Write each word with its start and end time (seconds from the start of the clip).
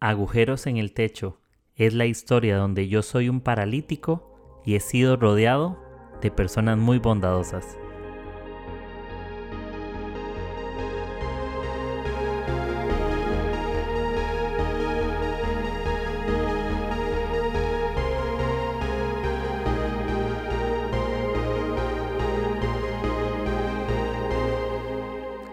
Agujeros 0.00 0.66
en 0.66 0.76
el 0.76 0.92
techo 0.92 1.40
es 1.74 1.94
la 1.94 2.04
historia 2.04 2.58
donde 2.58 2.86
yo 2.86 3.00
soy 3.02 3.30
un 3.30 3.40
paralítico 3.40 4.60
y 4.62 4.74
he 4.74 4.80
sido 4.80 5.16
rodeado 5.16 5.82
de 6.20 6.30
personas 6.30 6.76
muy 6.76 6.98
bondadosas. 6.98 7.78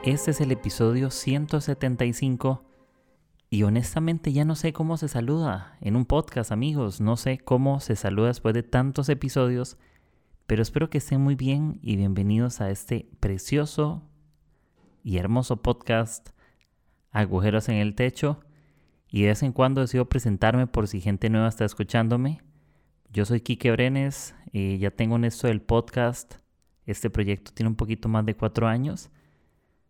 Este 0.03 0.31
es 0.31 0.41
el 0.41 0.51
episodio 0.51 1.11
175 1.11 2.72
y 3.53 3.61
honestamente 3.61 4.33
ya 4.33 4.45
no 4.45 4.55
sé 4.55 4.73
cómo 4.73 4.97
se 4.97 5.07
saluda 5.07 5.77
en 5.79 5.95
un 5.95 6.05
podcast, 6.05 6.51
amigos. 6.51 6.99
No 6.99 7.17
sé 7.17 7.37
cómo 7.37 7.79
se 7.81 7.95
saluda 7.95 8.29
después 8.29 8.55
de 8.55 8.63
tantos 8.63 9.09
episodios, 9.09 9.77
pero 10.47 10.63
espero 10.63 10.89
que 10.89 10.97
estén 10.97 11.21
muy 11.21 11.35
bien 11.35 11.77
y 11.83 11.95
bienvenidos 11.95 12.61
a 12.61 12.71
este 12.71 13.11
precioso 13.19 14.01
y 15.03 15.17
hermoso 15.17 15.61
podcast 15.61 16.29
Agujeros 17.11 17.69
en 17.69 17.75
el 17.75 17.93
Techo. 17.93 18.39
Y 19.07 19.21
de 19.21 19.27
vez 19.27 19.43
en 19.43 19.51
cuando 19.51 19.81
decido 19.81 20.09
presentarme 20.09 20.65
por 20.65 20.87
si 20.87 20.99
gente 20.99 21.29
nueva 21.29 21.47
está 21.47 21.63
escuchándome. 21.63 22.41
Yo 23.11 23.23
soy 23.23 23.41
Kike 23.41 23.69
Brenes, 23.69 24.33
y 24.51 24.79
ya 24.79 24.89
tengo 24.89 25.17
en 25.17 25.25
esto 25.25 25.45
del 25.45 25.61
podcast. 25.61 26.37
Este 26.87 27.11
proyecto 27.11 27.51
tiene 27.53 27.69
un 27.69 27.75
poquito 27.75 28.09
más 28.09 28.25
de 28.25 28.35
cuatro 28.35 28.67
años. 28.67 29.11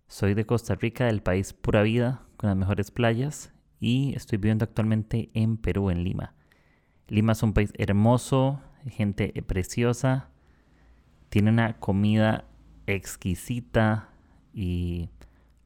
Soy 0.09 0.33
de 0.33 0.45
Costa 0.45 0.75
Rica, 0.75 1.05
del 1.05 1.23
país 1.23 1.53
pura 1.53 1.81
vida, 1.81 2.23
con 2.35 2.49
las 2.49 2.57
mejores 2.57 2.91
playas, 2.91 3.52
y 3.83 4.13
estoy 4.15 4.37
viviendo 4.37 4.63
actualmente 4.63 5.29
en 5.33 5.57
Perú, 5.57 5.89
en 5.89 6.05
Lima. 6.05 6.35
Lima 7.09 7.33
es 7.33 7.43
un 7.43 7.51
país 7.51 7.73
hermoso, 7.77 8.61
gente 8.87 9.33
preciosa, 9.45 10.29
tiene 11.27 11.49
una 11.49 11.77
comida 11.79 12.45
exquisita 12.87 14.09
y 14.53 15.09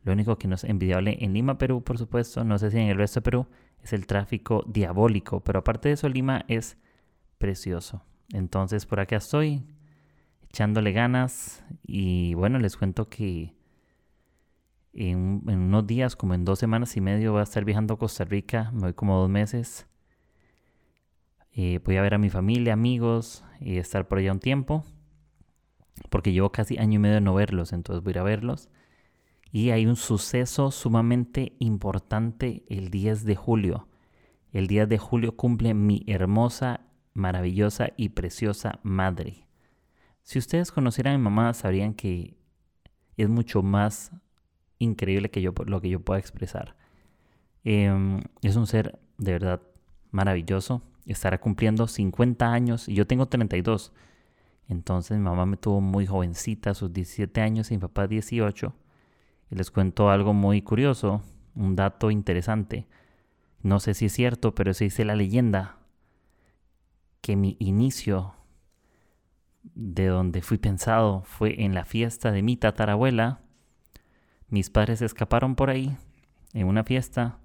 lo 0.02 0.14
único 0.14 0.40
que 0.40 0.48
no 0.48 0.56
es 0.56 0.64
envidiable 0.64 1.20
en 1.22 1.34
Lima, 1.34 1.60
Perú, 1.60 1.84
por 1.84 2.00
supuesto, 2.00 2.44
no 2.44 2.58
sé 2.58 2.72
si 2.72 2.78
en 2.80 2.88
el 2.88 2.98
resto 2.98 3.20
de 3.20 3.24
Perú, 3.24 3.48
es 3.84 3.94
el 3.94 4.08
tráfico 4.08 4.64
diabólico, 4.68 5.42
pero 5.42 5.60
aparte 5.60 5.90
de 5.90 5.94
eso, 5.94 6.10
Lima 6.10 6.44
es 6.48 6.76
precioso. 7.38 8.02
Entonces, 8.34 8.88
por 8.88 9.00
acá 9.00 9.18
estoy, 9.18 9.64
echándole 10.50 10.92
ganas 10.92 11.64
y 11.86 12.34
bueno, 12.34 12.58
les 12.58 12.78
cuento 12.78 13.10
que 13.10 13.54
en, 14.98 15.44
unos 15.48 15.86
días, 15.86 16.16
como 16.16 16.34
en 16.34 16.44
dos 16.44 16.60
semanas 16.60 16.98
y 16.98 17.02
medio, 17.02 17.32
voy 17.32 17.42
a 17.42 17.44
estar 17.44 17.64
viajando 17.64 17.94
a 17.94 17.98
Costa 17.98 18.26
Rica. 18.26 18.72
Me 18.74 18.82
voy 18.82 18.94
como 18.94 19.20
dos 19.20 19.30
meses. 19.30 19.88
Eh, 21.52 21.80
voy 21.86 21.98
a 21.98 22.02
ver 22.02 22.16
a 22.16 22.18
mi 22.18 22.30
familia, 22.30 22.74
amigos 22.74 23.44
y 23.60 23.78
estar 23.78 24.08
por 24.08 24.18
allá 24.18 24.32
un 24.32 24.40
tiempo. 24.40 24.84
Porque 26.10 26.32
llevo 26.32 26.52
casi 26.52 26.78
año 26.78 26.96
y 26.96 27.00
medio 27.00 27.16
de 27.16 27.22
no 27.22 27.34
verlos, 27.34 27.74
entonces 27.74 28.04
voy 28.04 28.12
a 28.12 28.16
ir 28.16 28.20
a 28.20 28.24
verlos. 28.24 28.70
Y 29.52 29.70
hay 29.70 29.86
un 29.86 29.96
suceso 29.96 30.72
sumamente 30.72 31.56
importante 31.60 32.64
el 32.68 32.90
10 32.90 33.24
de 33.24 33.36
julio. 33.36 33.88
El 34.52 34.68
10 34.68 34.90
de 34.90 34.98
julio 34.98 35.36
cumple 35.36 35.74
mi 35.74 36.04
hermosa, 36.08 36.82
maravillosa 37.14 37.90
y 37.98 38.10
preciosa 38.10 38.80
madre. 38.84 39.48
Si 40.24 40.40
ustedes 40.40 40.72
conocieran 40.72 41.16
a 41.16 41.18
mi 41.18 41.24
mamá, 41.24 41.54
sabrían 41.54 41.94
que 41.94 42.38
es 43.16 43.30
mucho 43.30 43.64
más 43.64 44.12
increíble 44.80 45.30
que 45.30 45.42
yo, 45.42 45.54
lo 45.66 45.82
que 45.82 45.90
yo 45.90 46.00
pueda 46.00 46.20
expresar. 46.20 46.76
Em, 47.64 48.22
es 48.42 48.56
un 48.56 48.68
ser 48.68 49.00
de 49.18 49.34
verdad 49.34 49.62
maravilloso. 50.12 50.82
Estará 51.06 51.40
cumpliendo 51.40 51.88
50 51.88 52.52
años 52.52 52.88
y 52.88 52.94
yo 52.94 53.08
tengo 53.08 53.28
32. 53.28 53.94
Entonces 54.70 55.18
mi 55.18 55.24
mamá 55.24 55.46
me 55.46 55.58
tuvo 55.58 55.82
muy 55.82 56.06
jovencita, 56.06 56.72
a 56.72 56.74
sus 56.74 56.92
17 56.92 57.42
años, 57.42 57.72
y 57.72 57.76
mi 57.76 57.82
papá 57.82 58.08
18. 58.08 58.74
Y 59.52 59.56
les 59.56 59.72
cuento 59.72 60.10
algo 60.10 60.34
muy 60.34 60.62
curioso, 60.62 61.22
un 61.56 61.76
dato 61.76 62.12
interesante. 62.12 62.88
No 63.62 63.80
sé 63.80 63.94
si 63.94 64.06
es 64.06 64.14
cierto, 64.14 64.54
pero 64.56 64.74
se 64.74 64.86
dice 64.86 65.06
la 65.06 65.16
leyenda 65.16 65.78
que 67.22 67.36
mi 67.36 67.56
inicio 67.60 68.34
de 69.76 70.08
donde 70.08 70.42
fui 70.42 70.58
pensado 70.58 71.24
fue 71.24 71.64
en 71.64 71.74
la 71.74 71.84
fiesta 71.84 72.32
de 72.32 72.42
mi 72.42 72.58
tatarabuela 72.58 73.42
mis 74.50 74.70
padres 74.70 75.02
escaparon 75.02 75.56
por 75.56 75.70
ahí 75.70 75.96
en 76.54 76.68
una 76.68 76.84
fiesta 76.84 77.40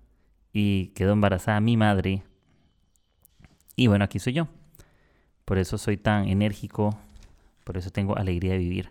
y 0.52 0.88
quedó 0.88 1.12
embarazada 1.12 1.60
mi 1.60 1.76
madre. 1.76 2.22
Y 3.74 3.86
bueno, 3.86 4.04
aquí 4.04 4.18
soy 4.18 4.34
yo. 4.34 4.48
Por 5.44 5.58
eso 5.58 5.78
soy 5.78 5.96
tan 5.96 6.28
enérgico, 6.28 6.96
por 7.64 7.76
eso 7.76 7.90
tengo 7.90 8.16
alegría 8.16 8.52
de 8.52 8.58
vivir. 8.58 8.90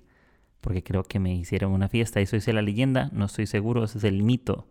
Porque 0.60 0.84
creo 0.84 1.04
que 1.04 1.20
me 1.20 1.34
hicieron 1.34 1.72
una 1.72 1.90
fiesta. 1.90 2.20
Eso 2.20 2.36
dice 2.36 2.54
la 2.54 2.62
leyenda, 2.62 3.10
no 3.14 3.26
estoy 3.26 3.48
seguro, 3.48 3.84
ese 3.84 3.98
es 3.98 4.04
el 4.04 4.24
mito. 4.24 4.68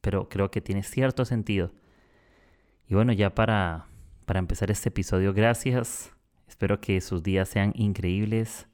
Pero 0.00 0.28
creo 0.28 0.50
que 0.50 0.60
tiene 0.60 0.82
cierto 0.82 1.24
sentido. 1.24 1.72
Y 2.88 2.94
bueno, 2.94 3.12
ya 3.12 3.34
para, 3.34 3.86
para 4.26 4.40
empezar 4.40 4.70
este 4.70 4.88
episodio, 4.88 5.32
gracias. 5.32 6.12
Espero 6.48 6.80
que 6.80 7.00
sus 7.00 7.22
días 7.22 7.48
sean 7.48 7.72
increíbles. 7.76 8.66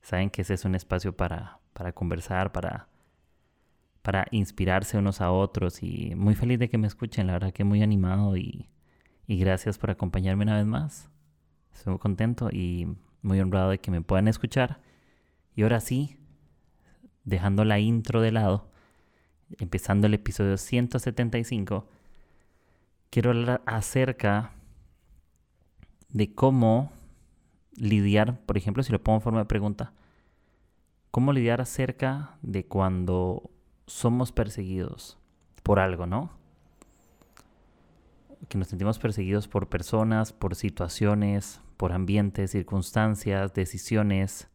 Saben 0.00 0.30
que 0.30 0.42
ese 0.42 0.54
es 0.54 0.64
un 0.64 0.74
espacio 0.74 1.14
para, 1.14 1.58
para 1.72 1.92
conversar, 1.92 2.52
para 2.52 2.88
para 4.02 4.26
inspirarse 4.32 4.98
unos 4.98 5.20
a 5.20 5.30
otros 5.30 5.82
y 5.82 6.14
muy 6.16 6.34
feliz 6.34 6.58
de 6.58 6.68
que 6.68 6.78
me 6.78 6.88
escuchen, 6.88 7.28
la 7.28 7.34
verdad 7.34 7.52
que 7.52 7.64
muy 7.64 7.82
animado 7.82 8.36
y, 8.36 8.68
gracias 9.28 9.78
por 9.78 9.90
acompañarme 9.90 10.42
una 10.42 10.56
vez 10.56 10.66
más. 10.66 11.10
Estoy 11.72 11.92
muy 11.92 12.00
contento 12.00 12.50
y 12.50 12.86
muy 13.22 13.40
honrado 13.40 13.70
de 13.70 13.78
que 13.78 13.90
me 13.90 14.02
puedan 14.02 14.28
escuchar. 14.28 14.82
Y 15.54 15.62
ahora 15.62 15.80
sí, 15.80 16.18
dejando 17.24 17.64
la 17.64 17.78
intro 17.78 18.20
de 18.20 18.32
lado, 18.32 18.68
empezando 19.58 20.06
el 20.06 20.14
episodio 20.14 20.58
175, 20.58 21.88
quiero 23.08 23.30
hablar 23.30 23.62
acerca 23.64 24.52
de 26.10 26.34
cómo 26.34 26.92
lidiar, 27.74 28.40
por 28.44 28.58
ejemplo, 28.58 28.82
si 28.82 28.92
lo 28.92 29.02
pongo 29.02 29.18
en 29.18 29.22
forma 29.22 29.38
de 29.38 29.46
pregunta, 29.46 29.94
cómo 31.10 31.32
lidiar 31.32 31.60
acerca 31.60 32.36
de 32.42 32.66
cuando 32.66 33.50
somos 33.92 34.32
perseguidos 34.32 35.18
por 35.62 35.78
algo, 35.78 36.06
¿no? 36.06 36.30
Que 38.48 38.56
nos 38.56 38.68
sentimos 38.68 38.98
perseguidos 38.98 39.48
por 39.48 39.68
personas, 39.68 40.32
por 40.32 40.54
situaciones, 40.56 41.60
por 41.76 41.92
ambientes, 41.92 42.52
circunstancias, 42.52 43.52
decisiones, 43.52 44.48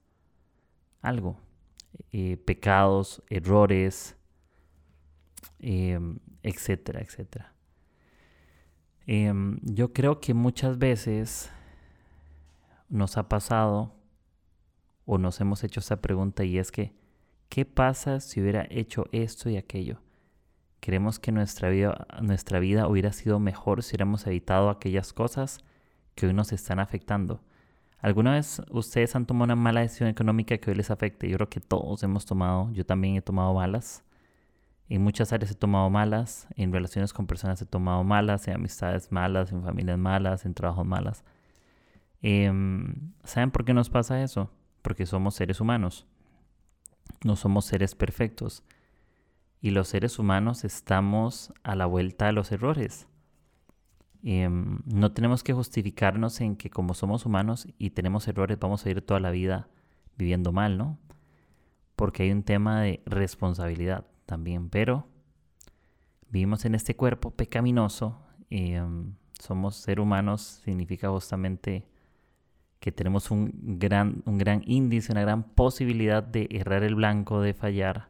algo. 1.01 1.39
Eh, 2.11 2.37
pecados, 2.37 3.23
errores, 3.29 4.17
em, 5.59 6.17
etcétera, 6.41 7.01
etcétera. 7.01 7.53
Em, 9.05 9.59
yo 9.61 9.93
creo 9.93 10.19
que 10.19 10.33
muchas 10.33 10.77
veces 10.79 11.51
nos 12.89 13.17
ha 13.17 13.29
pasado 13.29 13.93
o 15.05 15.17
nos 15.17 15.39
hemos 15.39 15.63
hecho 15.63 15.79
esta 15.79 16.01
pregunta 16.01 16.43
y 16.43 16.57
es 16.57 16.71
que 16.71 16.97
¿Qué 17.49 17.65
pasa 17.65 18.19
si 18.19 18.41
hubiera 18.41 18.67
hecho 18.69 19.05
esto 19.11 19.49
y 19.49 19.57
aquello? 19.57 19.99
Queremos 20.79 21.19
que 21.19 21.31
nuestra 21.31 21.69
vida, 21.69 22.07
nuestra 22.21 22.59
vida 22.59 22.87
hubiera 22.87 23.11
sido 23.11 23.39
mejor 23.39 23.83
si 23.83 23.91
hubiéramos 23.91 24.27
evitado 24.27 24.69
aquellas 24.69 25.13
cosas 25.13 25.59
que 26.15 26.27
hoy 26.27 26.33
nos 26.33 26.51
están 26.51 26.79
afectando. 26.79 27.41
¿Alguna 27.99 28.33
vez 28.33 28.61
ustedes 28.69 29.15
han 29.15 29.25
tomado 29.25 29.45
una 29.45 29.55
mala 29.55 29.81
decisión 29.81 30.09
económica 30.09 30.57
que 30.57 30.69
hoy 30.69 30.77
les 30.77 30.91
afecte? 30.91 31.27
Yo 31.29 31.37
creo 31.37 31.49
que 31.49 31.59
todos 31.59 32.03
hemos 32.03 32.25
tomado, 32.25 32.71
yo 32.71 32.85
también 32.85 33.15
he 33.15 33.21
tomado 33.21 33.53
malas. 33.53 34.03
En 34.89 35.03
muchas 35.03 35.33
áreas 35.33 35.51
he 35.51 35.55
tomado 35.55 35.89
malas, 35.89 36.47
en 36.55 36.71
relaciones 36.71 37.11
con 37.11 37.27
personas 37.27 37.61
he 37.61 37.65
tomado 37.65 38.03
malas, 38.03 38.47
en 38.47 38.55
amistades 38.55 39.11
malas, 39.11 39.51
en 39.51 39.63
familias 39.63 39.97
malas, 39.97 40.45
en 40.45 40.53
trabajos 40.53 40.85
malas. 40.85 41.25
Em, 42.21 43.13
¿Saben 43.23 43.51
por 43.51 43.65
qué 43.65 43.73
nos 43.73 43.89
pasa 43.89 44.21
eso? 44.21 44.49
Porque 44.81 45.05
somos 45.05 45.35
seres 45.35 45.59
humanos. 45.59 46.05
No 47.23 47.35
somos 47.35 47.65
seres 47.65 47.95
perfectos. 47.95 48.63
Y 49.61 49.71
los 49.71 49.87
seres 49.87 50.19
humanos 50.19 50.63
estamos 50.63 51.53
a 51.63 51.75
la 51.75 51.85
vuelta 51.85 52.27
de 52.27 52.33
los 52.33 52.51
errores. 52.51 53.07
Em, 54.23 54.79
no 54.85 55.11
tenemos 55.11 55.43
que 55.43 55.53
justificarnos 55.53 56.41
en 56.41 56.55
que 56.55 56.69
como 56.69 56.93
somos 56.93 57.25
humanos 57.25 57.67
y 57.77 57.91
tenemos 57.91 58.27
errores 58.27 58.59
vamos 58.59 58.85
a 58.85 58.89
ir 58.89 59.01
toda 59.01 59.19
la 59.19 59.31
vida 59.31 59.69
viviendo 60.17 60.51
mal, 60.51 60.77
¿no? 60.77 60.97
Porque 61.95 62.23
hay 62.23 62.31
un 62.31 62.43
tema 62.43 62.81
de 62.81 63.01
responsabilidad 63.05 64.05
también, 64.25 64.69
pero 64.69 65.07
vivimos 66.29 66.65
en 66.65 66.75
este 66.75 66.95
cuerpo 66.95 67.31
pecaminoso, 67.31 68.19
em, 68.49 69.13
somos 69.39 69.75
seres 69.77 70.03
humanos, 70.03 70.61
significa 70.63 71.09
justamente 71.09 71.87
que 72.79 72.91
tenemos 72.91 73.31
un 73.31 73.51
gran, 73.79 74.21
un 74.25 74.37
gran 74.37 74.61
índice, 74.65 75.11
una 75.11 75.21
gran 75.21 75.43
posibilidad 75.43 76.23
de 76.23 76.47
errar 76.51 76.83
el 76.83 76.95
blanco, 76.95 77.41
de 77.41 77.53
fallar, 77.53 78.09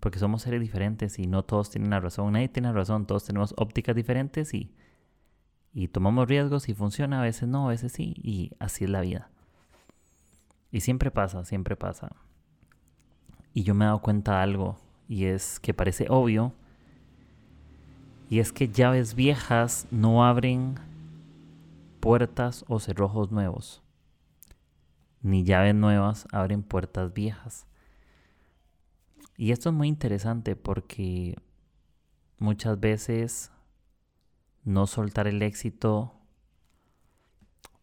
porque 0.00 0.18
somos 0.18 0.42
seres 0.42 0.60
diferentes 0.60 1.18
y 1.18 1.26
no 1.26 1.44
todos 1.44 1.70
tienen 1.70 1.90
la 1.90 2.00
razón, 2.00 2.32
nadie 2.32 2.48
tiene 2.48 2.68
la 2.68 2.74
razón, 2.74 3.06
todos 3.06 3.24
tenemos 3.24 3.54
ópticas 3.56 3.96
diferentes 3.96 4.54
y, 4.54 4.72
y 5.72 5.88
tomamos 5.88 6.28
riesgos 6.28 6.68
y 6.68 6.74
funciona, 6.74 7.20
a 7.20 7.24
veces 7.24 7.48
no, 7.48 7.66
a 7.66 7.70
veces 7.70 7.92
sí, 7.92 8.14
y 8.22 8.52
así 8.58 8.84
es 8.84 8.90
la 8.90 9.00
vida. 9.00 9.30
Y 10.70 10.80
siempre 10.80 11.10
pasa, 11.10 11.44
siempre 11.44 11.76
pasa. 11.76 12.14
Y 13.52 13.62
yo 13.62 13.74
me 13.74 13.84
he 13.84 13.86
dado 13.86 14.00
cuenta 14.00 14.36
de 14.36 14.42
algo, 14.42 14.76
y 15.08 15.24
es 15.26 15.58
que 15.60 15.74
parece 15.74 16.06
obvio, 16.08 16.52
y 18.30 18.38
es 18.40 18.52
que 18.52 18.68
llaves 18.68 19.14
viejas 19.14 19.86
no 19.90 20.24
abren 20.24 20.74
puertas 22.04 22.66
o 22.68 22.80
cerrojos 22.80 23.32
nuevos, 23.32 23.82
ni 25.22 25.42
llaves 25.42 25.74
nuevas 25.74 26.28
abren 26.32 26.62
puertas 26.62 27.14
viejas. 27.14 27.66
Y 29.38 29.52
esto 29.52 29.70
es 29.70 29.74
muy 29.74 29.88
interesante 29.88 30.54
porque 30.54 31.34
muchas 32.38 32.78
veces 32.78 33.52
no 34.64 34.86
soltar 34.86 35.28
el 35.28 35.40
éxito 35.40 36.12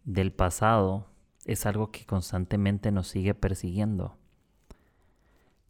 del 0.03 0.31
pasado 0.31 1.07
es 1.45 1.65
algo 1.65 1.89
que 1.89 2.05
constantemente 2.05 2.91
nos 2.91 3.07
sigue 3.07 3.33
persiguiendo. 3.33 4.19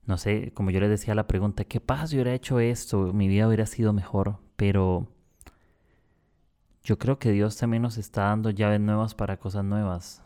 No 0.05 0.17
sé, 0.17 0.51
como 0.53 0.71
yo 0.71 0.81
les 0.81 0.89
decía 0.89 1.15
la 1.15 1.25
pregunta, 1.25 1.63
¿qué 1.63 1.79
pasa 1.79 2.07
si 2.07 2.17
hubiera 2.17 2.33
hecho 2.33 2.59
esto? 2.59 3.13
Mi 3.13 3.29
vida 3.29 3.47
hubiera 3.47 3.65
sido 3.65 3.93
mejor, 3.93 4.39
pero 4.57 5.07
yo 6.83 6.97
creo 6.97 7.19
que 7.19 7.31
Dios 7.31 7.57
también 7.57 7.83
nos 7.83 7.97
está 7.97 8.23
dando 8.23 8.49
llaves 8.49 8.79
nuevas 8.79 9.15
para 9.15 9.37
cosas 9.37 9.63
nuevas. 9.63 10.23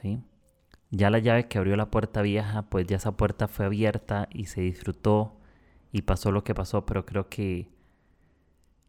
¿Sí? 0.00 0.20
Ya 0.90 1.10
la 1.10 1.18
llave 1.18 1.48
que 1.48 1.58
abrió 1.58 1.76
la 1.76 1.90
puerta 1.90 2.22
vieja, 2.22 2.62
pues 2.62 2.86
ya 2.86 2.96
esa 2.96 3.16
puerta 3.16 3.48
fue 3.48 3.66
abierta 3.66 4.28
y 4.30 4.46
se 4.46 4.60
disfrutó 4.60 5.36
y 5.92 6.02
pasó 6.02 6.30
lo 6.30 6.44
que 6.44 6.54
pasó, 6.54 6.86
pero 6.86 7.04
creo 7.04 7.28
que 7.28 7.68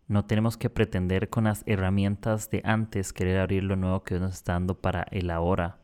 no 0.07 0.25
tenemos 0.25 0.57
que 0.57 0.69
pretender 0.69 1.29
con 1.29 1.45
las 1.45 1.63
herramientas 1.65 2.50
de 2.50 2.62
antes 2.63 3.13
querer 3.13 3.39
abrir 3.39 3.63
lo 3.63 3.75
nuevo 3.75 4.03
que 4.03 4.15
Dios 4.15 4.21
nos 4.21 4.35
está 4.35 4.53
dando 4.53 4.80
para 4.80 5.03
el 5.12 5.30
ahora. 5.31 5.80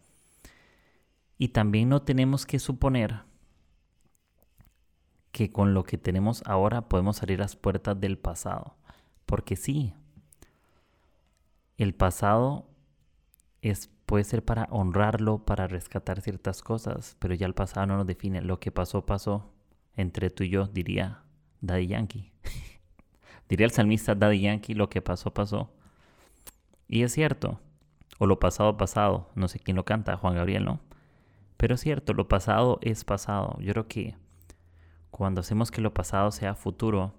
Y 1.38 1.50
también 1.50 1.90
no 1.90 2.04
tenemos 2.04 2.46
que 2.46 2.60
suponer 2.60 3.22
que 5.32 5.52
con 5.52 5.74
lo 5.74 5.84
que 5.84 5.98
tenemos 5.98 6.44
ahora 6.46 6.88
podemos 6.88 7.22
abrir 7.22 7.40
las 7.40 7.56
puertas 7.56 8.00
del 8.00 8.18
pasado. 8.18 8.78
Porque 9.26 9.56
sí, 9.56 9.94
el 11.78 11.94
pasado 11.96 12.70
es 13.62 13.90
puede 14.06 14.24
ser 14.24 14.44
para 14.44 14.68
honrarlo, 14.70 15.46
para 15.46 15.68
rescatar 15.68 16.22
ciertas 16.22 16.62
cosas, 16.62 17.16
pero 17.20 17.34
ya 17.34 17.48
el 17.48 17.54
pasado 17.54 17.88
no 17.88 17.98
nos 17.98 18.08
define. 18.08 18.42
Lo 18.42 18.60
que 18.60 18.72
pasó, 18.72 19.06
pasó 19.06 19.52
entre 19.96 20.30
tú 20.30 20.44
y 20.44 20.50
yo, 20.50 20.68
diría 20.68 21.24
Daddy 21.62 21.88
Yankee. 21.88 22.32
diría 23.50 23.66
el 23.66 23.72
salmista 23.72 24.16
Daddy 24.16 24.42
Yankee, 24.42 24.74
lo 24.74 24.90
que 24.90 25.02
pasó, 25.02 25.34
pasó. 25.34 25.72
Y 26.88 27.04
es 27.04 27.14
cierto, 27.14 27.60
o 28.20 28.28
lo 28.28 28.40
pasado, 28.40 28.78
pasado. 28.78 29.32
No 29.36 29.48
sé 29.48 29.60
quién 29.60 29.78
lo 29.78 29.86
canta, 29.86 30.18
Juan 30.18 30.36
Gabriel, 30.36 30.66
¿no? 30.66 30.80
Pero 31.58 31.76
es 31.76 31.82
cierto, 31.82 32.14
lo 32.14 32.28
pasado 32.28 32.80
es 32.82 33.04
pasado. 33.06 33.58
Yo 33.62 33.72
creo 33.74 33.88
que 33.88 34.16
cuando 35.10 35.42
hacemos 35.42 35.72
que 35.72 35.82
lo 35.82 35.94
pasado 35.94 36.32
sea 36.32 36.56
futuro, 36.56 37.14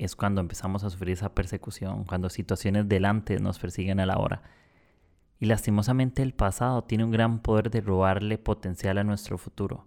es 0.00 0.16
cuando 0.16 0.40
empezamos 0.40 0.82
a 0.82 0.88
sufrir 0.88 1.12
esa 1.12 1.34
persecución, 1.34 2.04
cuando 2.04 2.30
situaciones 2.30 2.88
delante 2.88 3.38
nos 3.38 3.58
persiguen 3.58 4.00
a 4.00 4.06
la 4.06 4.16
hora. 4.16 4.42
Y 5.38 5.46
lastimosamente 5.46 6.22
el 6.22 6.32
pasado 6.32 6.84
tiene 6.84 7.04
un 7.04 7.10
gran 7.10 7.40
poder 7.40 7.70
de 7.70 7.82
robarle 7.82 8.38
potencial 8.38 8.96
a 8.96 9.04
nuestro 9.04 9.36
futuro. 9.36 9.86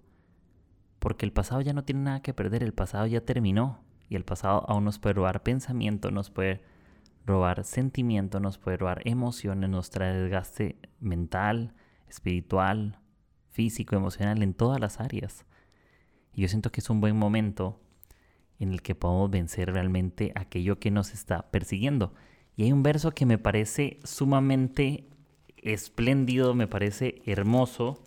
Porque 0.99 1.25
el 1.25 1.33
pasado 1.33 1.61
ya 1.61 1.73
no 1.73 1.83
tiene 1.83 2.01
nada 2.01 2.21
que 2.21 2.33
perder, 2.33 2.61
el 2.63 2.73
pasado 2.73 3.07
ya 3.07 3.21
terminó. 3.21 3.79
Y 4.07 4.15
el 4.15 4.23
pasado 4.23 4.63
aún 4.67 4.85
nos 4.85 4.99
puede 4.99 5.13
robar 5.13 5.41
pensamiento, 5.41 6.11
nos 6.11 6.29
puede 6.29 6.63
robar 7.25 7.63
sentimiento, 7.63 8.39
nos 8.39 8.59
puede 8.59 8.77
robar 8.77 9.01
emociones, 9.05 9.69
nos 9.69 9.89
trae 9.89 10.13
desgaste 10.15 10.77
mental, 10.99 11.73
espiritual, 12.07 12.99
físico, 13.49 13.95
emocional, 13.95 14.43
en 14.43 14.53
todas 14.53 14.79
las 14.79 14.99
áreas. 14.99 15.45
Y 16.33 16.43
yo 16.43 16.47
siento 16.47 16.71
que 16.71 16.81
es 16.81 16.89
un 16.89 17.01
buen 17.01 17.17
momento 17.17 17.82
en 18.59 18.71
el 18.71 18.81
que 18.81 18.95
podemos 18.95 19.29
vencer 19.29 19.71
realmente 19.71 20.31
aquello 20.35 20.79
que 20.79 20.91
nos 20.91 21.13
está 21.13 21.51
persiguiendo. 21.51 22.13
Y 22.55 22.63
hay 22.63 22.71
un 22.71 22.83
verso 22.83 23.11
que 23.11 23.25
me 23.25 23.37
parece 23.37 23.99
sumamente 24.03 25.07
espléndido, 25.57 26.53
me 26.53 26.67
parece 26.67 27.21
hermoso, 27.25 28.03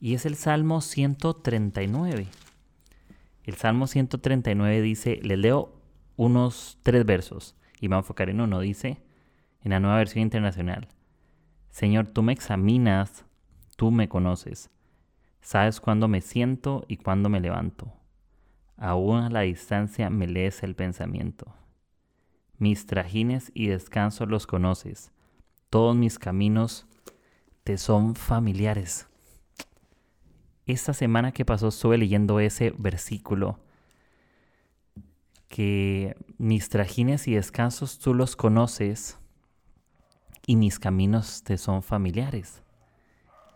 y 0.00 0.14
es 0.14 0.26
el 0.26 0.36
Salmo 0.36 0.80
139. 0.80 2.26
El 3.44 3.54
Salmo 3.54 3.86
139 3.86 4.82
dice, 4.82 5.20
le 5.22 5.36
leo 5.36 5.80
unos 6.16 6.78
tres 6.82 7.04
versos 7.06 7.56
y 7.80 7.88
me 7.88 7.94
voy 7.94 8.00
a 8.00 8.04
enfocar 8.04 8.28
en 8.28 8.40
uno, 8.40 8.60
dice, 8.60 9.02
en 9.62 9.70
la 9.70 9.80
nueva 9.80 9.96
versión 9.96 10.22
internacional, 10.22 10.88
Señor, 11.70 12.08
tú 12.08 12.22
me 12.22 12.32
examinas, 12.32 13.24
tú 13.76 13.90
me 13.90 14.08
conoces, 14.08 14.70
sabes 15.40 15.80
cuándo 15.80 16.08
me 16.08 16.20
siento 16.20 16.84
y 16.88 16.96
cuándo 16.96 17.28
me 17.28 17.40
levanto. 17.40 17.97
Aún 18.78 19.20
a 19.20 19.30
la 19.30 19.40
distancia 19.40 20.08
me 20.08 20.26
lees 20.26 20.62
el 20.62 20.74
pensamiento. 20.74 21.54
Mis 22.56 22.86
trajines 22.86 23.50
y 23.54 23.66
descanso 23.66 24.26
los 24.26 24.46
conoces 24.46 25.12
todos 25.70 25.94
mis 25.94 26.18
caminos 26.18 26.86
te 27.64 27.76
son 27.76 28.14
familiares. 28.14 29.06
Esta 30.66 30.94
semana 30.94 31.32
que 31.32 31.44
pasó 31.44 31.68
estuve 31.68 31.98
leyendo 31.98 32.40
ese 32.40 32.74
versículo 32.76 33.58
que 35.48 36.16
mis 36.36 36.68
trajines 36.68 37.26
y 37.26 37.34
descansos 37.34 37.98
tú 37.98 38.14
los 38.14 38.36
conoces 38.36 39.18
y 40.46 40.56
mis 40.56 40.78
caminos 40.78 41.42
te 41.42 41.58
son 41.58 41.82
familiares. 41.82 42.62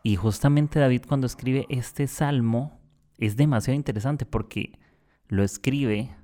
Y 0.03 0.17
justamente 0.17 0.81
David 0.81 1.05
cuando 1.07 1.27
escribe 1.27 1.67
este 1.69 2.07
salmo 2.07 2.79
es 3.19 3.37
demasiado 3.37 3.77
interesante 3.77 4.27
porque 4.27 4.79
lo 5.33 5.43
escribe 5.43 6.15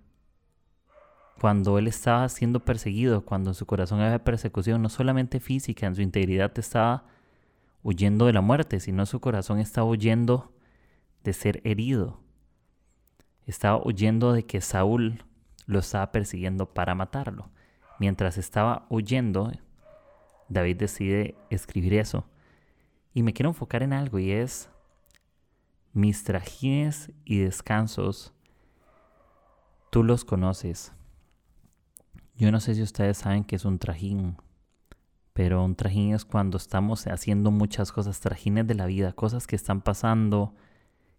cuando 1.41 1.79
él 1.79 1.87
estaba 1.87 2.29
siendo 2.29 2.63
perseguido, 2.63 3.25
cuando 3.25 3.49
en 3.51 3.55
su 3.55 3.65
corazón 3.65 4.03
había 4.03 4.23
persecución, 4.23 4.83
no 4.83 4.91
solamente 4.91 5.41
física, 5.41 5.87
en 5.87 5.95
su 5.95 6.03
integridad 6.03 6.53
estaba 6.59 7.07
huyendo 7.83 8.27
de 8.27 8.35
la 8.35 8.43
muerte, 8.43 8.81
sino 8.81 9.07
su 9.07 9.19
corazón 9.19 9.61
estaba 9.61 9.87
huyendo 9.87 10.53
de 11.25 11.33
ser 11.33 11.63
herido. 11.65 12.21
Estaba 13.47 13.81
huyendo 13.83 14.35
de 14.35 14.45
que 14.45 14.61
Saúl 14.61 15.25
lo 15.65 15.79
estaba 15.79 16.13
persiguiendo 16.13 16.75
para 16.75 16.95
matarlo. 16.95 17.49
Mientras 17.99 18.37
estaba 18.37 18.85
huyendo, 18.91 19.51
David 20.51 20.77
decide 20.77 21.35
escribir 21.49 21.95
eso. 21.95 22.27
Y 23.15 23.23
me 23.23 23.33
quiero 23.33 23.49
enfocar 23.49 23.83
en 23.83 23.95
algo 23.95 24.19
y 24.19 24.33
es 24.33 24.69
mis 25.95 26.25
trajines 26.25 27.11
y 27.25 27.39
descansos, 27.39 28.35
tú 29.91 30.05
los 30.05 30.25
conoces. 30.25 30.93
Yo 32.37 32.53
no 32.53 32.61
sé 32.61 32.75
si 32.75 32.83
ustedes 32.83 33.19
saben 33.19 33.45
que 33.45 33.57
es 33.57 33.65
un 33.65 33.79
trajín, 33.79 34.37
pero 35.33 35.65
un 35.65 35.75
trajín 35.75 36.15
es 36.15 36.25
cuando 36.25 36.57
estamos 36.57 37.07
haciendo 37.07 37.51
muchas 37.51 37.93
cosas, 37.93 38.21
trajines 38.21 38.67
de 38.67 38.75
la 38.75 38.87
vida, 38.87 39.13
cosas 39.13 39.47
que 39.47 39.57
están 39.57 39.81
pasando, 39.81 40.55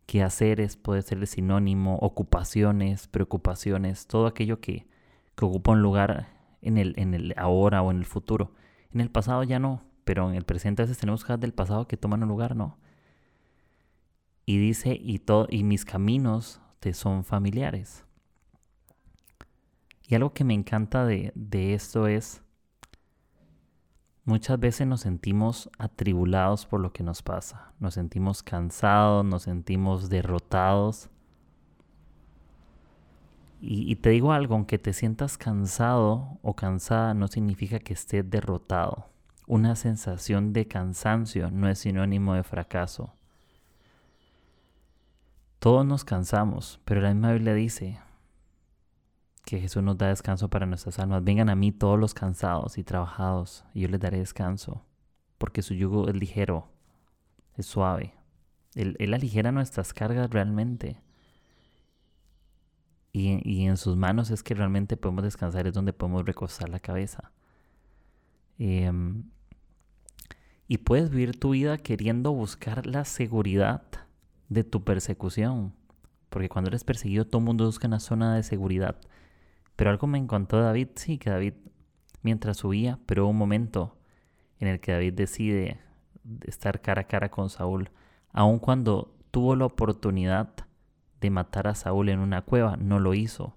que 0.06 0.24
haceres 0.24 0.78
puede 0.78 1.02
ser 1.02 1.20
el 1.20 1.28
sinónimo, 1.28 1.98
ocupaciones, 1.98 3.08
preocupaciones, 3.08 4.08
todo 4.08 4.28
aquello 4.28 4.60
que, 4.60 4.88
que 5.36 5.46
ocupa 5.46 5.72
un 5.72 5.82
lugar 5.82 6.28
en 6.62 6.78
el, 6.78 6.94
en 6.98 7.14
el 7.14 7.34
ahora 7.38 7.82
o 7.82 7.92
en 7.92 7.98
el 7.98 8.06
futuro. 8.06 8.54
En 8.92 9.02
el 9.02 9.12
pasado 9.12 9.44
ya 9.44 9.60
no, 9.60 9.84
pero 10.04 10.30
en 10.30 10.36
el 10.36 10.46
presente 10.46 10.82
a 10.82 10.86
veces 10.86 10.98
tenemos 10.98 11.24
cosas 11.24 11.40
del 11.40 11.54
pasado 11.54 11.88
que 11.88 11.98
toman 11.98 12.24
un 12.24 12.30
lugar, 12.30 12.56
¿no? 12.56 12.78
Y 14.46 14.58
dice, 14.58 14.98
y, 15.00 15.20
todo, 15.20 15.48
y 15.50 15.64
mis 15.64 15.86
caminos 15.86 16.60
te 16.80 16.94
son 16.94 17.24
familiares. 17.24 18.04
Y 20.10 20.16
algo 20.16 20.34
que 20.34 20.44
me 20.44 20.56
encanta 20.56 21.06
de, 21.06 21.32
esto 21.76 22.08
es, 22.08 22.42
muchas 24.26 24.60
veces 24.60 24.88
nos 24.88 25.02
sentimos 25.02 25.70
atribulados 25.78 26.66
por 26.66 26.80
lo 26.80 26.92
que 26.92 27.04
nos 27.04 27.22
pasa, 27.22 27.74
nos 27.80 27.94
sentimos 27.94 28.42
cansados, 28.42 29.24
nos 29.24 29.44
sentimos 29.44 30.10
derrotados. 30.10 31.12
Y, 33.62 33.92
y, 33.92 33.98
te 33.98 34.10
digo 34.10 34.32
algo, 34.32 34.56
aunque 34.56 34.80
te 34.80 34.94
sientas 34.94 35.38
cansado 35.38 36.40
o 36.42 36.56
cansada, 36.56 37.14
no 37.14 37.28
significa 37.28 37.78
que 37.78 37.94
estés 37.94 38.28
derrotado. 38.28 39.10
Una 39.46 39.76
sensación 39.76 40.54
de 40.54 40.68
cansancio 40.68 41.52
no 41.52 41.70
es 41.70 41.78
sinónimo 41.78 42.34
de 42.34 42.42
fracaso. 42.42 43.14
Todos 45.60 45.86
nos 45.86 46.04
cansamos, 46.04 46.80
pero 46.84 47.00
la 47.00 47.14
misma 47.14 47.34
Biblia 47.34 47.54
dice, 47.54 48.00
que 49.50 49.60
Jesús 49.60 49.82
nos 49.82 49.98
da 49.98 50.10
descanso 50.10 50.48
para 50.50 50.68
nuestras 50.68 51.00
almas. 51.00 51.24
Vengan 51.24 51.50
a 51.50 51.56
mí 51.56 51.72
todos 51.72 52.00
los 52.00 52.14
cansados 52.14 52.78
y 52.78 52.84
trabajados, 52.84 53.66
y 53.74 53.82
yo 53.82 53.88
les 53.88 54.00
daré 54.00 54.20
descanso, 54.20 54.86
porque 55.40 55.64
su 55.64 55.74
yugo 55.74 56.08
es 56.08 56.16
ligero, 56.16 56.68
es 57.58 57.66
suave. 57.66 58.14
Él, 58.76 58.96
él 59.00 59.14
aligera 59.14 59.52
nuestras 59.52 59.94
cargas 59.94 60.30
realmente. 60.30 61.02
y, 63.12 63.66
en 63.66 63.76
sus 63.78 63.98
manos 63.98 64.30
es 64.30 64.44
que 64.44 64.54
realmente 64.54 64.96
podemos 64.96 65.24
descansar, 65.24 65.66
es 65.66 65.74
donde 65.74 65.94
podemos 65.94 66.26
recostar 66.26 66.70
la 66.70 66.80
cabeza. 66.80 67.32
Em, 68.60 69.24
y 70.68 70.78
puedes 70.78 71.10
vivir 71.10 71.40
tu 71.40 71.52
vida 71.52 71.78
queriendo 71.80 72.32
buscar 72.34 72.86
la 72.86 73.04
seguridad 73.04 73.82
de 74.50 74.64
tu 74.64 74.84
persecución. 74.84 75.74
Porque 76.30 76.50
cuando 76.50 76.70
eres 76.70 76.84
perseguido, 76.84 77.26
todo 77.26 77.40
el 77.40 77.46
mundo 77.46 77.66
busca 77.66 77.88
una 77.88 78.00
zona 78.00 78.36
de 78.36 78.44
seguridad. 78.44 79.00
Pero 79.80 79.92
algo 79.92 80.08
me 80.08 80.28
contó 80.28 80.60
David, 80.60 80.90
sí, 80.96 81.18
que 81.18 81.30
David, 81.30 81.54
mientras 82.22 82.58
subía, 82.58 83.00
pero 83.06 83.28
un 83.28 83.38
momento 83.38 83.96
en 84.60 84.68
el 84.68 84.82
que 84.82 84.92
David 84.92 85.14
decide 85.14 85.80
estar 86.42 86.82
cara 86.82 87.04
a 87.04 87.08
cara 87.08 87.32
con 87.32 87.50
Saúl, 87.50 87.90
aun 88.34 88.60
cuando 88.60 89.16
tuvo 89.32 89.56
la 89.56 89.64
oportunidad 89.64 90.50
de 91.22 91.30
matar 91.30 91.70
a 91.70 91.76
Saúl 91.76 92.10
en 92.10 92.20
una 92.20 92.42
cueva, 92.42 92.76
no 92.76 93.00
lo 93.00 93.14
hizo 93.14 93.56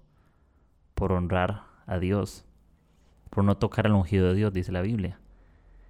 por 0.95 1.11
honrar 1.11 1.63
a 1.87 1.99
Dios, 1.99 2.45
por 3.29 3.43
no 3.43 3.57
tocar 3.57 3.87
al 3.87 3.91
ungido 3.91 4.29
de 4.29 4.35
Dios, 4.35 4.53
dice 4.53 4.71
la 4.71 4.81
Biblia. 4.81 5.19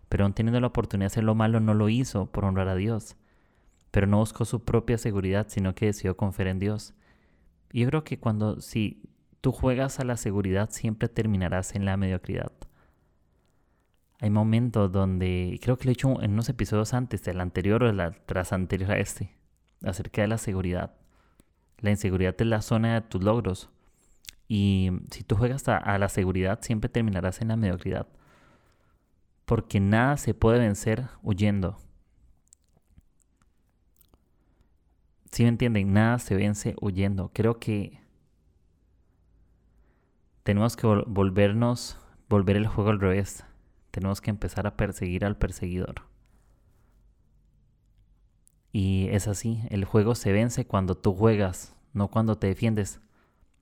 Pero 0.09 0.23
aun 0.23 0.33
teniendo 0.33 0.59
la 0.59 0.65
oportunidad 0.65 1.11
de 1.11 1.13
hacer 1.13 1.25
lo 1.25 1.35
malo, 1.35 1.59
no 1.59 1.75
lo 1.75 1.89
hizo 1.89 2.25
por 2.25 2.45
honrar 2.45 2.69
a 2.69 2.75
Dios. 2.75 3.17
Pero 3.91 4.07
no 4.07 4.17
buscó 4.17 4.45
su 4.45 4.63
propia 4.63 4.97
seguridad, 4.97 5.45
sino 5.49 5.75
que 5.75 5.85
decidió 5.85 6.17
confiar 6.17 6.47
en 6.47 6.57
Dios. 6.57 6.95
Y 7.71 7.81
yo 7.81 7.87
creo 7.89 8.03
que 8.03 8.19
cuando 8.19 8.61
si 8.61 9.12
tú 9.43 9.51
juegas 9.51 10.00
a 10.00 10.05
la 10.05 10.15
seguridad, 10.15 10.69
siempre 10.71 11.09
terminarás 11.09 11.75
en 11.75 11.83
la 11.83 11.97
mediocridad. 11.97 12.53
Hay 14.21 14.29
momentos 14.29 14.89
donde, 14.89 15.59
creo 15.62 15.77
que 15.77 15.83
lo 15.83 15.91
he 15.91 15.93
hecho 15.93 16.21
en 16.21 16.31
unos 16.31 16.47
episodios 16.47 16.93
antes, 16.93 17.23
del 17.23 17.41
anterior 17.41 17.83
o 17.83 17.91
la, 17.91 18.12
tras 18.12 18.53
anterior 18.53 18.91
a 18.91 19.00
este, 19.00 19.35
acerca 19.83 20.21
de 20.21 20.29
la 20.29 20.38
seguridad. 20.38 20.95
La 21.79 21.91
inseguridad 21.91 22.35
es 22.39 22.47
la 22.47 22.62
zona 22.62 22.93
de 22.93 23.01
tus 23.01 23.21
logros. 23.21 23.69
Y 24.47 24.91
si 25.12 25.23
tú 25.23 25.35
juegas 25.35 25.67
a, 25.67 25.97
la 25.97 26.07
seguridad, 26.07 26.59
siempre 26.62 26.89
terminarás 26.89 27.41
en 27.41 27.50
la 27.50 27.57
mediocridad. 27.57 28.07
Porque 29.43 29.81
nada 29.81 30.15
se 30.15 30.33
puede 30.33 30.59
vencer 30.59 31.09
huyendo. 31.21 31.77
Si 35.31 35.43
me 35.43 35.50
entienden, 35.50 35.91
nada 35.91 36.17
se 36.19 36.33
vence 36.35 36.75
huyendo. 36.79 37.29
Creo 37.33 37.59
que 37.59 38.02
tenemos 40.43 40.75
que 40.75 40.88
volvernos, 40.88 41.97
volver 42.29 42.57
el 42.57 42.67
juego 42.67 42.91
al 42.91 43.00
revés. 43.00 43.45
Tenemos 43.91 44.21
que 44.21 44.29
empezar 44.29 44.67
a 44.67 44.75
perseguir 44.75 45.25
al 45.25 45.38
perseguidor. 45.38 46.03
Y 48.71 49.07
es 49.12 49.27
así, 49.27 49.62
el 49.69 49.85
juego 49.85 50.15
se 50.15 50.31
vence 50.31 50.65
cuando 50.65 50.95
tú 50.95 51.13
juegas, 51.13 51.75
no 51.93 52.09
cuando 52.09 52.38
te 52.38 52.47
defiendes. 52.47 53.00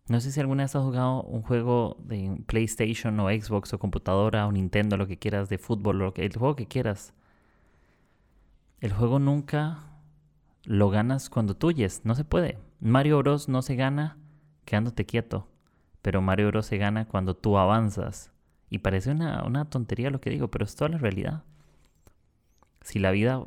No 0.08 0.22
sé 0.22 0.32
si 0.32 0.40
alguna 0.40 0.64
vez 0.64 0.76
has 0.76 0.84
jugado 0.84 1.22
un 1.24 1.42
juego 1.42 1.98
de 2.00 2.42
PlayStation 2.48 3.20
o 3.20 3.30
Xbox 3.30 3.74
o 3.74 3.80
computadora 3.80 4.48
o 4.48 4.52
Nintendo, 4.52 4.98
lo 4.98 5.08
que 5.08 5.20
quieras, 5.20 5.50
de 5.50 5.58
fútbol, 5.58 6.00
lo 6.00 6.14
que, 6.14 6.26
el 6.26 6.36
juego 6.36 6.56
que 6.56 6.66
quieras. 6.66 7.14
El 8.80 8.94
juego 8.94 9.20
nunca 9.20 9.80
lo 10.64 10.90
ganas 10.90 11.30
cuando 11.30 11.56
tuyes, 11.56 12.02
no 12.06 12.16
se 12.16 12.24
puede. 12.24 12.58
Mario 12.80 13.20
Bros 13.20 13.50
no 13.50 13.62
se 13.62 13.76
gana 13.76 14.18
quedándote 14.66 15.06
quieto, 15.06 15.48
pero 16.02 16.22
Mario 16.22 16.48
Bros 16.48 16.66
se 16.66 16.78
gana 16.78 17.08
cuando 17.08 17.36
tú 17.36 17.58
avanzas. 17.58 18.32
Y 18.70 18.80
parece 18.80 19.12
una, 19.12 19.44
una 19.44 19.70
tontería 19.70 20.10
lo 20.10 20.22
que 20.22 20.30
digo, 20.30 20.50
pero 20.50 20.66
es 20.66 20.76
toda 20.76 20.90
la 20.90 20.98
realidad. 20.98 21.44
Si 22.82 23.00
la 23.00 23.12
vida 23.12 23.44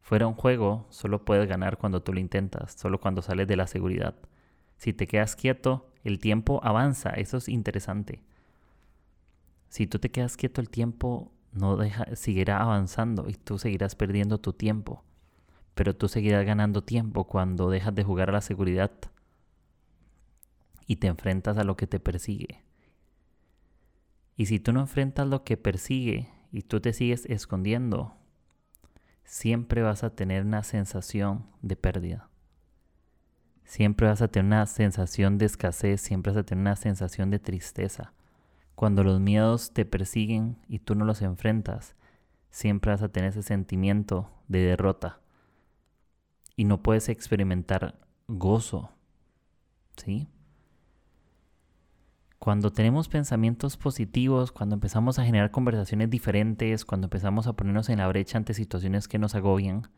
fuera 0.00 0.26
un 0.26 0.34
juego, 0.34 0.86
solo 0.90 1.24
puedes 1.24 1.48
ganar 1.48 1.76
cuando 1.76 2.02
tú 2.02 2.12
lo 2.12 2.20
intentas, 2.20 2.72
solo 2.72 2.98
cuando 2.98 3.22
sales 3.22 3.46
de 3.46 3.56
la 3.56 3.66
seguridad. 3.66 4.14
Si 4.76 4.92
te 4.92 5.06
quedas 5.06 5.36
quieto, 5.36 5.90
el 6.02 6.18
tiempo 6.18 6.60
avanza, 6.64 7.10
eso 7.10 7.36
es 7.36 7.48
interesante. 7.48 8.22
Si 9.68 9.86
tú 9.86 9.98
te 9.98 10.10
quedas 10.10 10.36
quieto, 10.36 10.60
el 10.60 10.70
tiempo 10.70 11.30
no 11.52 11.76
deja, 11.76 12.06
seguirá 12.16 12.60
avanzando 12.62 13.28
y 13.28 13.34
tú 13.34 13.58
seguirás 13.58 13.94
perdiendo 13.94 14.38
tu 14.38 14.52
tiempo. 14.52 15.04
Pero 15.74 15.94
tú 15.94 16.08
seguirás 16.08 16.44
ganando 16.46 16.82
tiempo 16.82 17.24
cuando 17.24 17.70
dejas 17.70 17.94
de 17.94 18.04
jugar 18.04 18.30
a 18.30 18.32
la 18.32 18.40
seguridad 18.40 18.90
y 20.88 20.96
te 20.96 21.06
enfrentas 21.06 21.58
a 21.58 21.64
lo 21.64 21.76
que 21.76 21.86
te 21.86 22.00
persigue. 22.00 22.64
Y 24.36 24.46
si 24.46 24.58
tú 24.58 24.72
no 24.72 24.80
enfrentas 24.80 25.28
lo 25.28 25.44
que 25.44 25.56
persigue 25.56 26.30
y 26.50 26.62
tú 26.62 26.80
te 26.80 26.94
sigues 26.94 27.26
escondiendo, 27.26 28.16
siempre 29.22 29.82
vas 29.82 30.02
a 30.02 30.16
tener 30.16 30.44
una 30.44 30.62
sensación 30.62 31.44
de 31.60 31.76
pérdida. 31.76 32.30
Siempre 33.64 34.08
vas 34.08 34.22
a 34.22 34.28
tener 34.28 34.46
una 34.46 34.64
sensación 34.64 35.36
de 35.36 35.44
escasez, 35.44 36.00
siempre 36.00 36.32
vas 36.32 36.40
a 36.40 36.46
tener 36.46 36.62
una 36.62 36.76
sensación 36.76 37.30
de 37.30 37.38
tristeza. 37.38 38.14
Cuando 38.74 39.04
los 39.04 39.20
miedos 39.20 39.74
te 39.74 39.84
persiguen 39.84 40.56
y 40.68 40.78
tú 40.78 40.94
no 40.94 41.04
los 41.04 41.20
enfrentas, 41.20 41.96
siempre 42.50 42.92
vas 42.92 43.02
a 43.02 43.10
tener 43.10 43.30
ese 43.30 43.42
sentimiento 43.42 44.30
de 44.48 44.60
derrota. 44.60 45.20
Y 46.56 46.64
no 46.64 46.82
puedes 46.82 47.10
experimentar 47.10 47.98
gozo. 48.26 48.90
¿Sí? 49.98 50.28
Cuando 52.38 52.70
tenemos 52.70 53.08
pensamientos 53.08 53.76
positivos, 53.76 54.52
cuando 54.52 54.74
empezamos 54.74 55.18
a 55.18 55.24
generar 55.24 55.50
conversaciones 55.50 56.08
diferentes, 56.08 56.84
cuando 56.84 57.06
empezamos 57.06 57.46
a 57.46 57.54
ponernos 57.54 57.88
en 57.88 57.98
la 57.98 58.06
brecha 58.06 58.38
ante 58.38 58.54
situaciones 58.54 59.08
que 59.08 59.18
nos 59.18 59.34
agobian, 59.34 59.88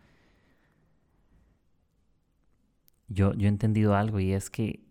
yo, 3.09 3.35
yo 3.35 3.47
he 3.47 3.49
entendido 3.49 3.95
algo 3.95 4.21
y 4.21 4.33
es 4.33 4.49
que 4.49 4.83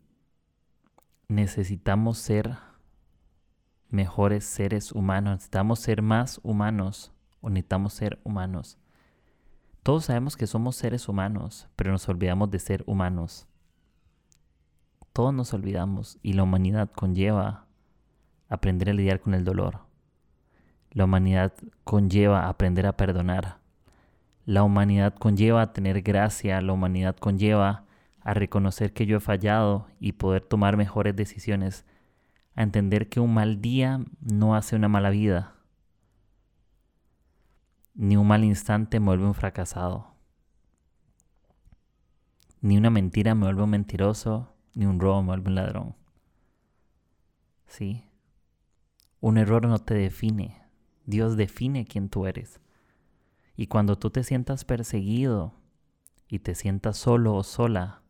necesitamos 1.28 2.20
ser 2.20 2.58
mejores 3.90 4.46
seres 4.46 4.92
humanos, 4.92 5.34
necesitamos 5.34 5.80
ser 5.80 6.02
más 6.04 6.40
humanos 6.44 7.12
o 7.42 7.50
necesitamos 7.50 7.94
ser 7.94 8.20
humanos. 8.24 8.78
Todos 9.82 10.06
sabemos 10.06 10.38
que 10.38 10.46
somos 10.46 10.76
seres 10.76 11.08
humanos, 11.08 11.68
pero 11.76 11.92
nos 11.92 12.08
olvidamos 12.10 12.52
de 12.52 12.60
ser 12.60 12.84
humanos 12.86 13.48
todos 15.20 15.34
nos 15.34 15.54
olvidamos 15.54 16.18
y 16.24 16.32
la 16.32 16.44
humanidad 16.44 16.90
conlleva 16.96 17.66
aprender 18.48 18.90
a 18.90 18.94
lidiar 18.94 19.20
con 19.20 19.34
el 19.34 19.44
dolor. 19.44 19.82
La 20.92 21.04
humanidad 21.04 21.52
conlleva 21.84 22.48
aprender 22.48 22.86
a 22.86 22.96
perdonar. 22.96 23.58
La 24.46 24.64
humanidad 24.64 25.14
conlleva 25.14 25.62
a 25.62 25.74
tener 25.74 26.04
gracia. 26.04 26.62
La 26.62 26.72
humanidad 26.72 27.18
conlleva 27.18 27.84
a 28.22 28.34
reconocer 28.34 28.94
que 28.94 29.06
yo 29.06 29.18
he 29.18 29.20
fallado 29.20 29.88
y 30.00 30.14
poder 30.14 30.46
tomar 30.46 30.78
mejores 30.78 31.18
decisiones. 31.18 31.84
A 32.56 32.64
entender 32.64 33.10
que 33.10 33.20
un 33.20 33.34
mal 33.34 33.60
día 33.60 34.00
no 34.22 34.56
hace 34.56 34.78
una 34.78 34.88
mala 34.88 35.10
vida. 35.10 35.54
Ni 37.94 38.16
un 38.16 38.26
mal 38.26 38.46
instante 38.46 39.02
me 39.02 39.08
vuelve 39.08 39.26
un 39.26 39.34
fracasado. 39.34 40.14
Ni 42.62 42.78
una 42.78 42.90
mentira 42.90 43.36
me 43.36 43.48
vuelve 43.48 43.64
un 43.64 43.72
mentiroso 43.72 44.56
ni 44.80 44.86
un 44.86 44.98
robo 44.98 45.22
me 45.22 45.34
un 45.34 45.56
ladrón. 45.56 45.94
¿Sí? 47.68 48.06
Un 49.20 49.38
error 49.38 49.68
no 49.68 49.80
te 49.80 49.94
define. 49.94 50.56
Dios 51.06 51.36
define 51.36 51.84
quién 51.84 52.08
tú 52.08 52.28
eres. 52.28 52.62
Y 53.58 53.68
cuando 53.68 53.98
tú 53.98 54.10
te 54.10 54.24
sientas 54.24 54.64
perseguido 54.64 55.54
y 56.30 56.40
te 56.40 56.56
sientas 56.56 56.96
solo 56.96 57.36
o 57.36 57.44
sola, 57.44 58.04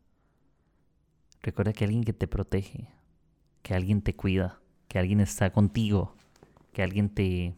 recuerda 1.42 1.74
que 1.74 1.86
alguien 1.86 2.04
que 2.04 2.14
te 2.14 2.28
protege, 2.28 2.94
que 3.64 3.74
alguien 3.74 4.04
te 4.04 4.16
cuida, 4.16 4.62
que 4.88 5.00
alguien 5.00 5.22
está 5.22 5.52
contigo, 5.52 6.16
que 6.72 6.84
alguien 6.84 7.10
te 7.10 7.56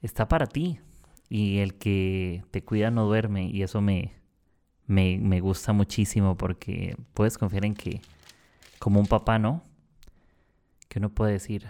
está 0.00 0.28
para 0.28 0.46
ti. 0.46 0.80
Y 1.28 1.58
el 1.58 1.74
que 1.74 2.42
te 2.50 2.64
cuida 2.64 2.90
no 2.90 3.04
duerme 3.04 3.50
y 3.50 3.62
eso 3.62 3.82
me, 3.82 4.14
me, 4.86 5.40
gusta 5.40 5.72
muchísimo 5.72 6.36
porque 6.36 6.96
puedes 7.14 7.38
confiar 7.38 7.64
en 7.64 7.74
que, 7.74 8.00
como 8.78 9.00
un 9.00 9.06
papá, 9.06 9.38
¿no? 9.38 9.62
Que 10.88 10.98
uno 10.98 11.10
puede 11.10 11.32
decir, 11.32 11.66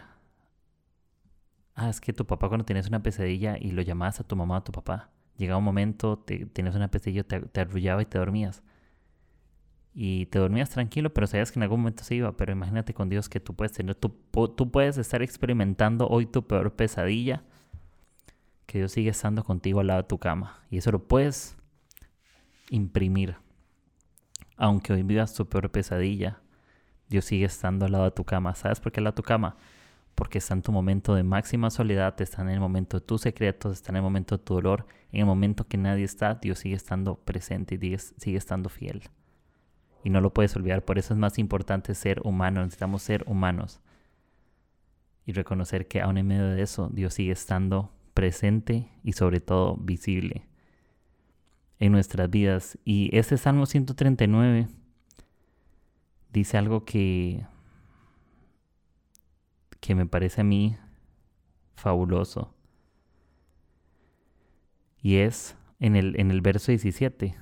ah, 1.75 1.89
es 1.89 2.01
que 2.01 2.13
tu 2.13 2.27
papá 2.27 2.49
cuando 2.49 2.65
tienes 2.65 2.89
una 2.89 3.03
pesadilla 3.03 3.57
y 3.59 3.71
lo 3.71 3.83
llamabas 3.83 4.21
a 4.21 4.25
tu 4.25 4.37
mamá 4.37 4.55
o 4.55 4.59
a 4.59 4.65
tu 4.65 4.73
papá, 4.73 5.11
llegaba 5.37 5.59
un 5.59 5.65
momento, 5.65 6.19
te, 6.19 6.47
tienes 6.47 6.75
una 6.75 6.89
pesadilla, 6.89 7.25
te, 7.25 7.41
te 7.41 7.61
arrullaba 7.61 8.03
y 8.03 8.07
te 8.07 8.19
dormías. 8.19 8.63
Y 9.97 10.27
te 10.27 10.41
dormías 10.41 10.71
tranquilo, 10.71 11.15
pero 11.15 11.29
sabías 11.29 11.53
que 11.53 11.61
en 11.61 11.63
algún 11.63 11.81
momento 11.81 12.03
se 12.03 12.17
iba. 12.17 12.37
Pero 12.37 12.51
imagínate 12.51 12.95
con 12.95 13.09
Dios 13.09 13.29
que 13.29 13.39
tú 13.39 13.55
puedes 13.55 13.73
tener, 13.73 13.95
tú, 13.95 14.09
tú 14.57 14.71
puedes 14.73 14.99
estar 14.99 15.23
experimentando 15.23 16.09
hoy 16.09 16.27
tu 16.27 16.45
peor 16.49 16.75
pesadilla, 16.75 17.45
que 18.67 18.79
Dios 18.79 18.91
sigue 18.91 19.11
estando 19.11 19.45
contigo 19.45 19.79
al 19.79 19.87
lado 19.87 20.03
de 20.03 20.09
tu 20.09 20.19
cama. 20.19 20.59
Y 20.69 20.79
eso 20.79 20.91
lo 20.91 21.07
puedes 21.07 21.57
imprimir. 22.71 23.37
Aunque 24.57 24.93
hoy 24.93 25.03
vivas 25.03 25.35
tu 25.35 25.49
peor 25.49 25.71
pesadilla, 25.71 26.41
Dios 27.09 27.25
sigue 27.25 27.45
estando 27.45 27.87
al 27.87 27.93
lado 27.93 28.05
de 28.05 28.11
tu 28.13 28.25
cama. 28.25 28.55
¿Sabes 28.55 28.81
por 28.81 28.93
qué 28.93 29.01
al 29.01 29.05
lado 29.05 29.13
de 29.13 29.23
tu 29.23 29.23
cama? 29.23 29.57
Porque 30.15 30.39
está 30.39 30.55
en 30.55 30.63
tu 30.63 30.71
momento 30.71 31.15
de 31.15 31.25
máxima 31.25 31.71
soledad, 31.71 32.21
está 32.21 32.43
en 32.43 32.51
el 32.51 32.61
momento 32.61 33.01
de 33.01 33.07
tus 33.07 33.23
secretos, 33.23 33.73
está 33.73 33.91
en 33.93 33.97
el 33.97 34.03
momento 34.03 34.39
de 34.39 34.45
tu 34.45 34.55
dolor, 34.55 34.87
en 35.11 35.21
el 35.21 35.27
momento 35.27 35.67
que 35.67 35.77
nadie 35.77 36.05
está, 36.05 36.35
Dios 36.35 36.61
sigue 36.61 36.77
estando 36.77 37.17
presente 37.17 37.75
y 37.75 37.99
sigue 37.99 38.39
estando 38.39 38.69
fiel. 38.69 39.03
y 40.05 40.11
no 40.11 40.21
lo 40.21 40.33
puedes 40.35 40.55
olvidar. 40.55 40.85
Por 40.85 40.99
eso 40.99 41.15
es 41.15 41.19
más 41.19 41.39
importante 41.39 41.95
ser 41.95 42.21
humano, 42.25 42.61
necesitamos 42.61 43.03
ser 43.03 43.25
humanos 43.27 43.81
y 45.27 45.33
reconocer 45.33 45.89
que 45.89 46.03
aún 46.03 46.19
en 46.19 46.27
medio 46.27 46.47
de 46.51 46.63
eso 46.63 46.91
Dios 46.93 47.15
sigue 47.15 47.33
estando 47.33 47.91
presente 48.13 48.91
y 49.03 49.15
sobre 49.15 49.41
todo 49.41 49.77
visible 49.77 50.47
en 51.79 51.93
nuestras 51.93 52.31
vidas. 52.31 52.79
Y 52.85 53.11
este 53.17 53.37
Salmo 53.37 53.67
139 53.67 54.69
dice 56.33 56.59
algo 56.59 56.85
que, 56.85 57.47
que 59.81 59.95
me 59.95 60.07
parece 60.07 60.41
a 60.41 60.45
mí 60.45 60.77
fabuloso. 61.77 62.55
Y 65.03 65.17
es 65.17 65.57
en 65.81 65.97
el, 65.97 66.19
en 66.19 66.31
el 66.31 66.41
verso 66.41 66.73
17. 66.73 67.37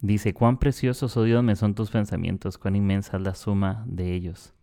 Dice, 0.00 0.32
cuán 0.32 0.58
preciosos, 0.58 1.16
oh 1.16 1.24
Dios, 1.24 1.44
me 1.44 1.56
son 1.56 1.74
tus 1.74 1.90
pensamientos, 1.90 2.56
cuán 2.56 2.74
inmensa 2.74 3.18
es 3.18 3.22
la 3.22 3.34
suma 3.34 3.84
de 3.86 4.14
ellos. 4.14 4.54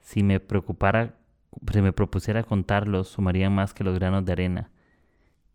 Si 0.00 0.22
me 0.22 0.40
preocupara, 0.40 1.18
si 1.70 1.82
me 1.82 1.92
propusiera 1.92 2.42
contarlos, 2.44 3.08
sumarían 3.08 3.54
más 3.54 3.74
que 3.74 3.84
los 3.84 3.98
granos 3.98 4.24
de 4.24 4.32
arena. 4.32 4.70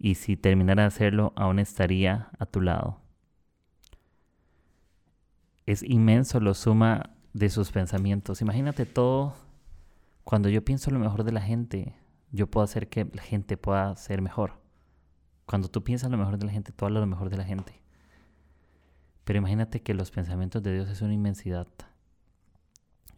Y 0.03 0.15
si 0.15 0.35
terminara 0.35 0.83
de 0.83 0.87
hacerlo, 0.87 1.31
aún 1.37 1.59
estaría 1.59 2.27
a 2.37 2.45
tu 2.45 2.59
lado. 2.59 2.99
Es 5.65 5.81
inmenso 5.81 6.41
lo 6.41 6.53
suma 6.55 7.11
de 7.31 7.49
sus 7.49 7.71
pensamientos. 7.71 8.41
Imagínate 8.41 8.85
todo. 8.85 9.33
Cuando 10.25 10.49
yo 10.49 10.65
pienso 10.65 10.91
lo 10.91 10.99
mejor 10.99 11.23
de 11.23 11.31
la 11.31 11.39
gente, 11.39 11.95
yo 12.33 12.47
puedo 12.47 12.65
hacer 12.65 12.89
que 12.89 13.05
la 13.13 13.21
gente 13.21 13.55
pueda 13.55 13.95
ser 13.95 14.21
mejor. 14.21 14.59
Cuando 15.45 15.69
tú 15.69 15.85
piensas 15.85 16.11
lo 16.11 16.17
mejor 16.17 16.37
de 16.37 16.47
la 16.47 16.51
gente, 16.51 16.73
tú 16.73 16.83
hablas 16.83 16.99
lo 16.99 17.07
mejor 17.07 17.29
de 17.29 17.37
la 17.37 17.45
gente. 17.45 17.81
Pero 19.23 19.37
imagínate 19.39 19.83
que 19.83 19.93
los 19.93 20.11
pensamientos 20.11 20.61
de 20.63 20.73
Dios 20.73 20.89
es 20.89 21.01
una 21.01 21.13
inmensidad. 21.13 21.69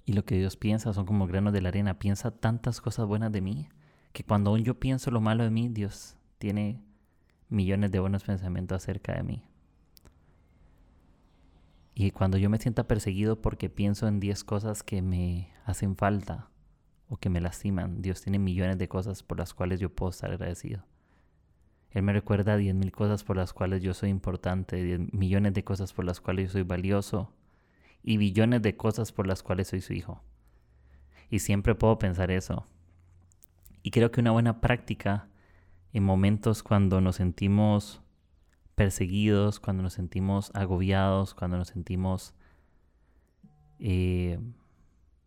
Y 0.06 0.14
lo 0.14 0.24
que 0.24 0.38
Dios 0.38 0.56
piensa 0.56 0.94
son 0.94 1.08
como 1.08 1.26
granos 1.26 1.52
de 1.52 1.64
la 1.64 1.70
arena. 1.70 1.98
Piensa 1.98 2.30
tantas 2.30 2.80
cosas 2.80 3.08
buenas 3.08 3.32
de 3.32 3.42
mí 3.42 3.70
que 4.14 4.24
cuando 4.24 4.56
yo 4.58 4.80
pienso 4.80 5.10
lo 5.10 5.20
malo 5.20 5.44
de 5.44 5.50
mí, 5.50 5.68
Dios 5.68 6.16
tiene 6.46 6.80
millones 7.50 7.92
de 7.92 8.00
buenos 8.00 8.24
pensamientos 8.24 8.76
acerca 8.76 9.16
de 9.16 9.24
mí. 9.24 9.44
Y 11.96 12.12
cuando 12.12 12.38
yo 12.38 12.52
me 12.52 12.60
sienta 12.60 12.88
perseguido 12.88 13.42
porque 13.42 13.68
pienso 13.68 14.08
en 14.08 14.20
10 14.20 14.44
cosas 14.44 14.84
que 14.84 15.02
me 15.02 15.52
hacen 15.66 15.96
falta 15.96 16.52
o 17.10 17.18
que 17.18 17.32
me 17.32 17.42
lastiman, 17.42 18.04
Dios 18.04 18.22
tiene 18.22 18.38
millones 18.38 18.78
de 18.78 18.88
cosas 18.88 19.24
por 19.24 19.40
las 19.40 19.56
cuales 19.56 19.80
yo 19.80 19.90
puedo 19.90 20.12
estar 20.12 20.30
agradecido. 20.30 20.86
Él 21.90 22.04
me 22.04 22.14
recuerda 22.14 22.58
10 22.58 22.76
mil 22.76 22.92
cosas 22.92 23.24
por 23.24 23.38
las 23.38 23.52
cuales 23.52 23.82
yo 23.82 23.96
soy 23.96 24.12
importante, 24.12 24.84
10 24.84 25.14
millones 25.14 25.56
de 25.56 25.64
cosas 25.64 25.94
por 25.94 26.06
las 26.06 26.22
cuales 26.22 26.50
yo 26.50 26.52
soy 26.52 26.62
valioso 26.62 27.34
y 28.04 28.18
billones 28.18 28.62
de 28.62 28.78
cosas 28.78 29.12
por 29.12 29.26
las 29.26 29.42
cuales 29.42 29.70
soy 29.70 29.82
su 29.82 29.94
hijo. 29.94 30.22
Y 31.32 31.40
siempre 31.40 31.74
puedo 31.74 31.98
pensar 31.98 32.30
eso. 32.30 32.68
Y 33.82 33.90
creo 33.90 34.12
que 34.12 34.22
una 34.22 34.30
buena 34.30 34.62
práctica 34.62 35.28
en 35.96 36.04
momentos 36.04 36.62
cuando 36.62 37.00
nos 37.00 37.16
sentimos 37.16 38.02
perseguidos, 38.76 39.60
cuando 39.60 39.84
nos 39.84 39.94
sentimos 39.94 40.52
agobiados, 40.54 41.34
cuando 41.34 41.58
nos 41.58 41.70
sentimos 41.70 42.34
eh, 43.80 44.40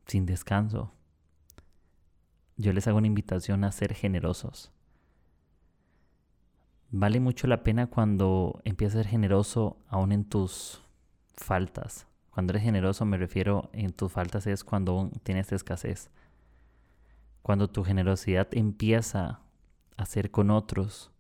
sin 0.06 0.26
descanso, 0.26 0.92
yo 2.56 2.72
les 2.72 2.87
hago 2.87 2.98
una 2.98 3.06
invitación 3.06 3.64
a 3.64 3.72
ser 3.72 3.94
generosos 3.94 4.72
Vale 6.90 7.20
mucho 7.20 7.46
la 7.46 7.62
pena 7.62 7.87
cuando 7.87 8.62
empiezas 8.64 8.94
a 8.94 9.02
ser 9.02 9.10
generoso 9.10 9.76
aún 9.88 10.10
en 10.10 10.25
tus 10.25 10.82
faltas. 11.34 12.06
Cuando 12.30 12.52
eres 12.52 12.62
generoso 12.62 13.04
me 13.04 13.18
refiero 13.18 13.68
en 13.75 13.92
tus 13.92 14.10
faltas 14.10 14.46
es 14.46 14.64
cuando 14.64 15.10
tienes 15.22 15.52
escasez. 15.52 16.10
Cuando 17.42 17.68
tu 17.68 17.84
generosidad 17.84 18.48
empieza 18.52 19.40
a 19.99 20.07
ser 20.07 20.31
con 20.31 20.50
otros, 20.50 21.11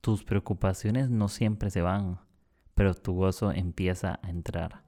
tus 0.00 0.24
preocupaciones 0.24 1.10
no 1.10 1.28
siempre 1.28 1.68
se 1.70 1.82
van, 1.82 2.20
pero 2.74 2.94
tu 2.94 3.12
gozo 3.12 3.50
empieza 3.52 4.20
a 4.22 4.30
entrar. 4.30 4.84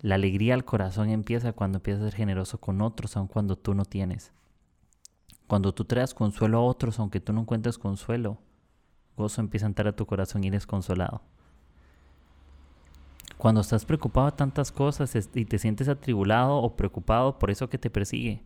La 0.00 0.14
alegría 0.14 0.54
al 0.54 0.64
corazón 0.64 1.10
empieza 1.10 1.52
cuando 1.52 1.78
empiezas 1.78 2.02
a 2.02 2.06
ser 2.06 2.14
generoso 2.14 2.58
con 2.58 2.80
otros, 2.80 3.16
aun 3.16 3.26
cuando 3.26 3.56
tú 3.56 3.74
no 3.74 3.84
tienes. 3.84 4.32
Cuando 5.48 5.74
tú 5.74 5.84
traes 5.84 6.14
consuelo 6.14 6.58
a 6.58 6.62
otros, 6.62 6.98
aunque 7.00 7.20
tú 7.20 7.32
no 7.32 7.40
encuentres 7.40 7.76
consuelo, 7.76 8.38
gozo 9.16 9.40
empieza 9.40 9.66
a 9.66 9.68
entrar 9.68 9.88
a 9.88 9.96
tu 9.96 10.06
corazón 10.06 10.44
y 10.44 10.48
eres 10.48 10.66
consolado. 10.66 11.22
Cuando 13.36 13.62
estás 13.62 13.84
preocupado 13.84 14.26
de 14.30 14.36
tantas 14.36 14.70
cosas 14.70 15.12
y 15.34 15.44
te 15.44 15.58
sientes 15.58 15.88
atribulado 15.88 16.56
o 16.56 16.76
preocupado 16.76 17.38
por 17.38 17.50
eso 17.50 17.68
que 17.68 17.78
te 17.78 17.90
persigue, 17.90 18.44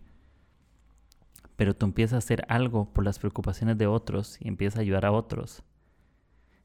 pero 1.56 1.74
tú 1.74 1.86
empiezas 1.86 2.14
a 2.14 2.18
hacer 2.18 2.44
algo 2.48 2.92
por 2.92 3.04
las 3.04 3.18
preocupaciones 3.18 3.78
de 3.78 3.86
otros 3.86 4.38
y 4.40 4.48
empiezas 4.48 4.78
a 4.78 4.82
ayudar 4.82 5.06
a 5.06 5.12
otros, 5.12 5.62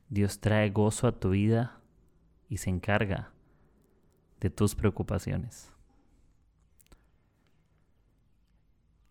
Dios 0.10 0.40
trae 0.40 0.72
gozo 0.72 1.08
a 1.08 1.20
tu 1.20 1.32
vida 1.32 1.80
y 2.50 2.58
se 2.58 2.72
encarga 2.72 3.32
de 4.40 4.50
tus 4.50 4.74
preocupaciones. 4.74 5.72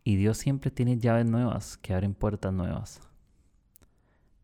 Y 0.03 0.17
Dios 0.17 0.39
siempre 0.39 0.71
tiene 0.71 0.99
llaves 0.99 1.27
nuevas 1.27 1.77
que 1.77 1.95
abren 1.95 2.15
puertas 2.15 2.53
nuevas. 2.53 3.01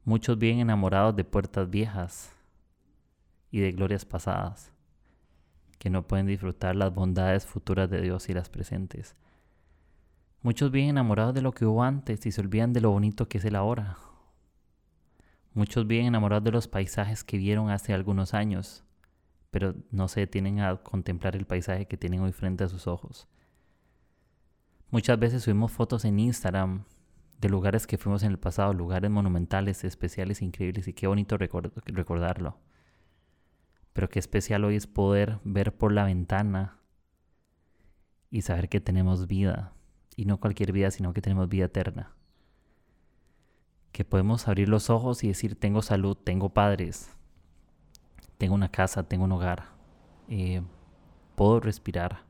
Muchos 0.04 0.38
viven 0.38 0.60
enamorados 0.60 1.16
de 1.16 1.24
puertas 1.24 1.70
viejas 1.70 2.30
y 3.50 3.60
de 3.60 3.72
glorias 3.72 4.04
pasadas, 4.04 4.70
que 5.78 5.88
no 5.88 6.06
pueden 6.06 6.26
disfrutar 6.26 6.76
las 6.76 6.94
bondades 6.94 7.46
futuras 7.46 7.88
de 7.90 8.02
Dios 8.02 8.28
y 8.28 8.34
las 8.34 8.50
presentes. 8.50 9.16
Muchos 10.44 10.70
viven 10.70 10.90
enamorados 10.90 11.32
de 11.32 11.40
lo 11.40 11.52
que 11.52 11.64
hubo 11.64 11.82
antes 11.82 12.26
y 12.26 12.30
se 12.30 12.38
olvidan 12.42 12.74
de 12.74 12.82
lo 12.82 12.90
bonito 12.90 13.30
que 13.30 13.38
es 13.38 13.44
el 13.46 13.56
ahora. 13.56 13.96
Muchos 15.54 15.86
viven 15.86 16.04
enamorados 16.04 16.44
de 16.44 16.50
los 16.50 16.68
paisajes 16.68 17.24
que 17.24 17.38
vieron 17.38 17.70
hace 17.70 17.94
algunos 17.94 18.34
años, 18.34 18.84
pero 19.50 19.74
no 19.90 20.06
se 20.06 20.20
detienen 20.20 20.60
a 20.60 20.76
contemplar 20.76 21.34
el 21.34 21.46
paisaje 21.46 21.86
que 21.86 21.96
tienen 21.96 22.20
hoy 22.20 22.32
frente 22.32 22.62
a 22.62 22.68
sus 22.68 22.86
ojos. 22.86 23.26
Muchas 24.90 25.18
veces 25.18 25.42
subimos 25.42 25.72
fotos 25.72 26.04
en 26.04 26.18
Instagram 26.18 26.84
de 27.40 27.48
lugares 27.48 27.86
que 27.86 27.96
fuimos 27.96 28.22
en 28.22 28.30
el 28.30 28.38
pasado, 28.38 28.74
lugares 28.74 29.10
monumentales, 29.10 29.82
especiales, 29.82 30.42
increíbles, 30.42 30.86
y 30.88 30.92
qué 30.92 31.06
bonito 31.06 31.38
recordarlo. 31.38 32.58
Pero 33.94 34.10
qué 34.10 34.18
especial 34.18 34.64
hoy 34.66 34.76
es 34.76 34.86
poder 34.86 35.38
ver 35.42 35.74
por 35.74 35.90
la 35.90 36.04
ventana 36.04 36.80
y 38.30 38.42
saber 38.42 38.68
que 38.68 38.82
tenemos 38.82 39.26
vida, 39.26 39.73
y 40.16 40.24
no 40.24 40.38
cualquier 40.38 40.72
vida, 40.72 40.90
sino 40.90 41.12
que 41.12 41.20
tenemos 41.20 41.48
vida 41.48 41.66
eterna. 41.66 42.12
Que 43.92 44.04
podemos 44.04 44.48
abrir 44.48 44.68
los 44.68 44.90
ojos 44.90 45.24
y 45.24 45.28
decir, 45.28 45.58
tengo 45.58 45.82
salud, 45.82 46.16
tengo 46.16 46.48
padres, 46.48 47.10
tengo 48.38 48.54
una 48.54 48.70
casa, 48.70 49.04
tengo 49.04 49.24
un 49.24 49.32
hogar, 49.32 49.66
eh, 50.28 50.62
puedo 51.36 51.60
respirar, 51.60 52.24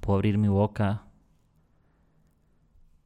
puedo 0.00 0.16
abrir 0.16 0.38
mi 0.38 0.48
boca, 0.48 1.08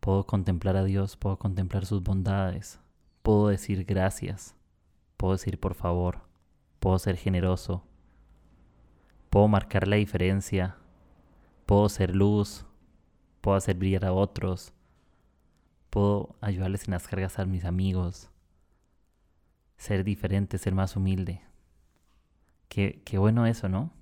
Puedo 0.02 0.26
contemplar 0.26 0.76
a 0.76 0.82
Dios, 0.82 1.16
puedo 1.16 1.38
contemplar 1.38 1.86
sus 1.86 2.02
bondades, 2.02 2.80
puedo 3.22 3.46
decir 3.46 3.84
gracias, 3.84 4.56
puedo 5.16 5.34
decir 5.34 5.60
por 5.60 5.74
favor, 5.74 6.22
puedo 6.80 6.98
ser 6.98 7.16
generoso, 7.16 7.84
puedo 9.30 9.46
marcar 9.46 9.86
la 9.86 9.94
diferencia, 9.94 10.74
puedo 11.66 11.88
ser 11.88 12.16
luz, 12.16 12.66
puedo 13.42 13.56
hacer 13.58 13.76
brillar 13.76 14.06
a 14.06 14.12
otros, 14.12 14.72
puedo 15.90 16.36
ayudarles 16.40 16.86
en 16.88 16.92
las 16.92 17.06
cargas 17.06 17.38
a 17.38 17.44
mis 17.44 17.66
amigos, 17.66 18.30
ser 19.76 20.04
diferente, 20.04 20.56
ser 20.56 20.74
más 20.74 20.96
humilde. 20.96 21.42
Qué, 22.68 23.02
qué 23.04 23.18
bueno 23.18 23.44
eso, 23.44 23.68
¿no? 23.68 23.92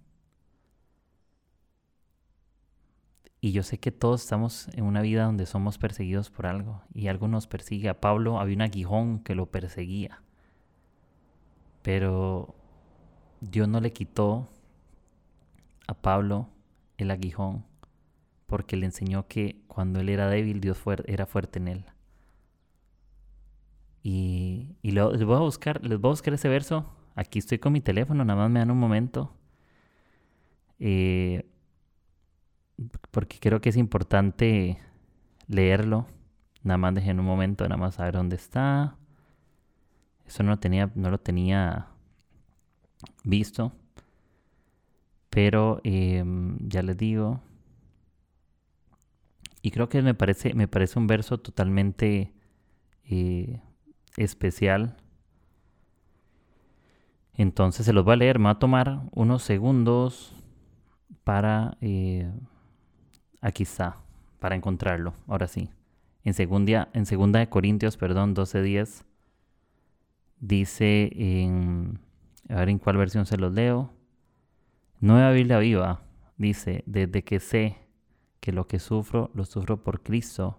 Y 3.41 3.53
yo 3.53 3.63
sé 3.63 3.81
que 3.81 3.91
todos 3.91 4.21
estamos 4.21 4.69
en 4.75 4.85
una 4.85 5.01
vida 5.01 5.25
donde 5.25 5.47
somos 5.47 5.79
perseguidos 5.79 6.31
por 6.31 6.47
algo 6.47 6.83
y 6.95 7.09
algo 7.09 7.27
nos 7.27 7.47
persigue. 7.47 7.89
A 7.89 7.99
Pablo 7.99 8.39
había 8.39 8.57
un 8.57 8.63
aguijón 8.63 9.21
que 9.21 9.35
lo 9.35 9.47
perseguía. 9.47 10.23
Pero 11.81 12.55
Dios 13.41 13.67
no 13.67 13.81
le 13.81 13.95
quitó 13.95 14.51
a 15.87 15.95
Pablo 15.95 16.49
el 16.99 17.11
aguijón 17.11 17.70
porque 18.51 18.77
le 18.77 18.87
enseñó 18.87 19.29
que 19.29 19.63
cuando 19.69 20.01
él 20.01 20.09
era 20.09 20.29
débil 20.29 20.61
Dios 20.61 20.83
era 21.07 21.25
fuerte 21.25 21.61
en 21.61 21.69
él. 21.69 21.85
Y, 24.03 24.75
les, 24.83 25.25
voy 25.25 25.37
a 25.37 25.39
buscar, 25.39 25.81
les 25.85 26.01
voy 26.01 26.09
a 26.09 26.13
buscar 26.13 26.35
ese 26.35 26.49
verso. 26.49 26.85
Aquí 27.15 27.39
estoy 27.39 27.61
con 27.61 27.73
mi 27.73 27.81
teléfono, 27.81 28.25
nada 28.25 28.41
más 28.41 28.51
me 28.51 28.59
dan 28.59 28.73
un 28.73 28.79
momento. 28.79 29.33
Eh, 30.81 31.47
porque 33.13 33.39
creo 33.39 33.61
que 33.61 33.69
es 33.69 33.77
importante 33.77 34.79
leerlo. 35.47 36.07
Nada 36.65 36.79
más 36.79 36.93
dejé 36.93 37.11
en 37.11 37.21
un 37.21 37.27
momento, 37.27 37.63
nada 37.69 37.77
más 37.77 37.95
saber 37.95 38.15
dónde 38.15 38.35
está. 38.35 38.97
Eso 40.27 40.43
no, 40.43 40.59
tenía, 40.59 40.91
no 40.97 41.09
lo 41.09 41.19
tenía 41.19 41.87
visto. 43.23 43.71
Pero 45.29 45.81
em, 45.85 46.59
ya 46.69 46.83
les 46.83 46.97
digo. 46.97 47.41
Y 49.63 49.71
creo 49.71 49.89
que 49.89 50.03
me 50.03 50.15
parece, 50.15 50.55
me 50.55 50.69
parece 50.69 50.99
un 50.99 51.07
verso 51.07 51.39
totalmente 51.39 52.33
eh, 53.05 53.61
especial. 54.17 54.97
Entonces 57.35 57.87
se 57.87 57.93
los 57.93 58.05
voy 58.05 58.15
a 58.15 58.17
leer. 58.17 58.39
Me 58.39 58.47
va 58.47 58.51
a 58.53 58.59
tomar 58.59 59.03
unos 59.13 59.43
segundos 59.43 60.35
para... 61.25 61.77
Eh, 61.81 62.31
aquí 63.41 63.65
está, 63.65 63.97
para 64.39 64.57
encontrarlo. 64.57 65.15
Ahora 65.27 65.47
sí. 65.47 65.71
En 66.25 66.35
segunda, 66.35 66.89
en 66.93 67.07
segunda 67.07 67.39
de 67.39 67.49
Corintios, 67.49 67.97
perdón, 67.97 68.35
12.10. 68.35 69.05
Dice. 70.39 71.11
A 72.49 72.57
ver 72.57 72.69
en 72.69 72.79
cuál 72.79 72.97
versión 72.97 73.27
se 73.27 73.37
los 73.37 73.53
leo. 73.53 73.93
Nueva 75.01 75.31
Biblia 75.31 75.59
Viva 75.59 76.03
dice, 76.37 76.83
desde 76.87 77.23
que 77.23 77.41
sé 77.41 77.77
que 78.41 78.53
lo 78.53 78.67
que 78.67 78.79
sufro, 78.79 79.31
lo 79.35 79.45
sufro 79.45 79.83
por 79.83 80.03
Cristo, 80.03 80.59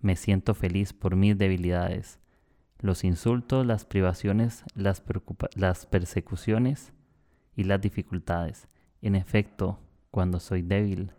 me 0.00 0.16
siento 0.16 0.54
feliz 0.54 0.92
por 0.92 1.16
mis 1.16 1.36
debilidades. 1.36 2.18
Los 2.78 3.04
insultos, 3.04 3.64
las 3.64 3.84
privaciones, 3.84 4.64
las, 4.74 5.00
persecuciones 5.86 6.92
y 7.54 7.64
las 7.64 7.80
dificultades. 7.80 8.68
En 9.00 9.14
efecto, 9.14 9.78
cuando 10.10 10.40
soy 10.40 10.62
débil, 10.62 11.12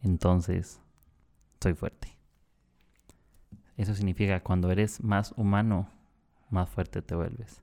entonces 0.00 0.80
soy 1.60 1.74
fuerte. 1.74 2.16
Eso 3.76 3.94
significa 3.94 4.42
cuando 4.42 4.70
eres 4.70 5.02
más 5.02 5.32
humano, 5.36 5.90
más 6.50 6.68
fuerte 6.68 7.02
te 7.02 7.16
vuelves. 7.16 7.62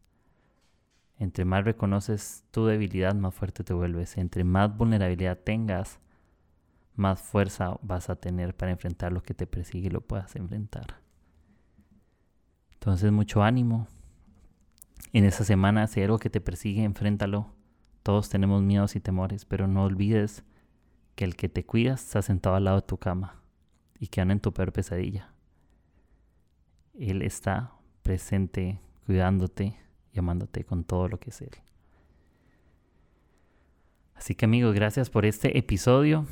Entre 1.17 1.45
más 1.45 1.63
reconoces 1.63 2.43
tu 2.51 2.65
debilidad, 2.65 3.13
más 3.13 3.33
fuerte 3.33 3.63
te 3.63 3.73
vuelves. 3.73 4.17
Entre 4.17 4.43
más 4.43 4.75
vulnerabilidad 4.75 5.37
tengas, 5.37 5.99
más 6.99 7.21
fuerza 7.21 7.77
vas 7.81 8.09
a 8.09 8.15
tener 8.15 8.55
para 8.55 8.71
enfrentar 8.71 9.11
lo 9.11 9.23
que 9.23 9.33
te 9.33 9.47
persigue 9.47 9.87
y 9.87 9.91
lo 9.91 10.01
puedas 10.01 10.35
enfrentar. 10.35 11.01
Entonces, 12.73 13.11
mucho 13.11 13.41
ánimo. 13.41 13.87
En 15.11 15.25
esa 15.25 15.43
semana, 15.43 15.87
si 15.87 15.99
hay 15.99 16.05
algo 16.05 16.19
que 16.19 16.29
te 16.29 16.41
persigue, 16.41 16.83
enfréntalo. 16.83 17.55
Todos 18.03 18.29
tenemos 18.29 18.61
miedos 18.61 18.95
y 18.95 18.99
temores, 18.99 19.45
pero 19.45 19.67
no 19.67 19.83
olvides 19.83 20.43
que 21.15 21.25
el 21.25 21.35
que 21.35 21.49
te 21.49 21.65
cuidas 21.65 22.03
está 22.03 22.21
sentado 22.21 22.55
al 22.55 22.65
lado 22.65 22.81
de 22.81 22.87
tu 22.87 22.97
cama 22.97 23.41
y 23.99 24.07
que 24.07 24.21
anda 24.21 24.33
en 24.33 24.39
tu 24.39 24.53
peor 24.53 24.71
pesadilla. 24.71 25.33
Él 26.93 27.21
está 27.21 27.73
presente 28.03 28.79
cuidándote 29.05 29.77
llamándote 30.13 30.63
con 30.63 30.83
todo 30.83 31.07
lo 31.07 31.19
que 31.19 31.29
es 31.29 31.41
Él. 31.41 31.51
Así 34.15 34.35
que 34.35 34.45
amigos, 34.45 34.73
gracias 34.75 35.09
por 35.09 35.25
este 35.25 35.57
episodio. 35.57 36.25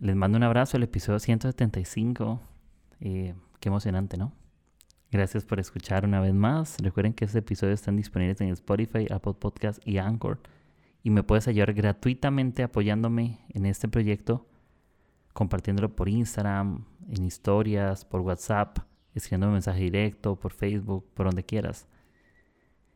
Les 0.00 0.14
mando 0.14 0.38
un 0.38 0.44
abrazo, 0.44 0.76
el 0.76 0.84
episodio 0.84 1.18
175. 1.18 2.40
Eh, 3.00 3.34
qué 3.58 3.68
emocionante, 3.68 4.16
¿no? 4.16 4.32
Gracias 5.10 5.44
por 5.44 5.58
escuchar 5.58 6.04
una 6.04 6.20
vez 6.20 6.34
más. 6.34 6.76
Recuerden 6.80 7.14
que 7.14 7.24
estos 7.24 7.36
episodios 7.36 7.80
están 7.80 7.96
disponibles 7.96 8.40
en 8.40 8.50
Spotify, 8.50 9.06
Apple 9.10 9.34
Podcast 9.34 9.84
y 9.84 9.98
Anchor. 9.98 10.38
Y 11.02 11.10
me 11.10 11.24
puedes 11.24 11.48
ayudar 11.48 11.74
gratuitamente 11.74 12.62
apoyándome 12.62 13.40
en 13.48 13.66
este 13.66 13.88
proyecto, 13.88 14.46
compartiéndolo 15.32 15.96
por 15.96 16.08
Instagram, 16.08 16.84
en 17.08 17.24
historias, 17.24 18.04
por 18.04 18.20
WhatsApp, 18.20 18.78
escribiendo 19.14 19.48
un 19.48 19.54
mensaje 19.54 19.80
directo, 19.80 20.38
por 20.38 20.52
Facebook, 20.52 21.08
por 21.12 21.26
donde 21.26 21.42
quieras. 21.42 21.88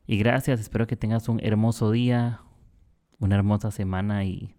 Y 0.06 0.18
gracias, 0.18 0.60
espero 0.60 0.86
que 0.86 0.96
tengas 0.96 1.28
un 1.28 1.40
hermoso 1.42 1.90
día, 1.90 2.42
una 3.18 3.34
hermosa 3.34 3.72
semana 3.72 4.24
y, 4.24 4.54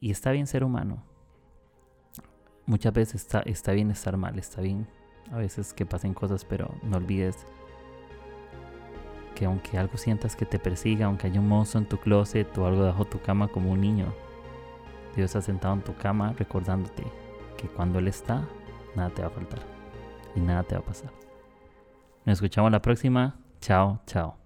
y 0.00 0.10
está 0.10 0.32
bien 0.32 0.46
ser 0.46 0.64
humano. 0.64 1.04
Muchas 2.66 2.92
veces 2.92 3.22
está, 3.22 3.40
está 3.40 3.72
bien 3.72 3.90
estar 3.90 4.16
mal, 4.16 4.38
está 4.38 4.60
bien 4.60 4.86
a 5.30 5.36
veces 5.36 5.72
que 5.72 5.86
pasen 5.86 6.14
cosas, 6.14 6.44
pero 6.44 6.74
no 6.82 6.96
olvides 6.96 7.46
que 9.34 9.44
aunque 9.44 9.78
algo 9.78 9.96
sientas 9.96 10.36
que 10.36 10.44
te 10.44 10.58
persiga, 10.58 11.06
aunque 11.06 11.26
haya 11.26 11.40
un 11.40 11.48
monstruo 11.48 11.82
en 11.82 11.88
tu 11.88 11.98
closet 11.98 12.56
o 12.58 12.66
algo 12.66 12.82
debajo 12.82 13.04
de 13.04 13.10
tu 13.10 13.20
cama 13.20 13.48
como 13.48 13.70
un 13.70 13.80
niño, 13.80 14.12
Dios 15.16 15.30
está 15.30 15.42
sentado 15.42 15.74
en 15.74 15.82
tu 15.82 15.94
cama 15.94 16.34
recordándote 16.38 17.04
que 17.56 17.68
cuando 17.68 17.98
Él 17.98 18.08
está, 18.08 18.46
nada 18.96 19.10
te 19.10 19.22
va 19.22 19.28
a 19.28 19.30
faltar 19.30 19.60
y 20.34 20.40
nada 20.40 20.62
te 20.62 20.74
va 20.74 20.80
a 20.80 20.84
pasar. 20.84 21.10
Nos 22.24 22.34
escuchamos 22.34 22.70
la 22.70 22.82
próxima. 22.82 23.36
Chao, 23.60 24.00
chao. 24.06 24.39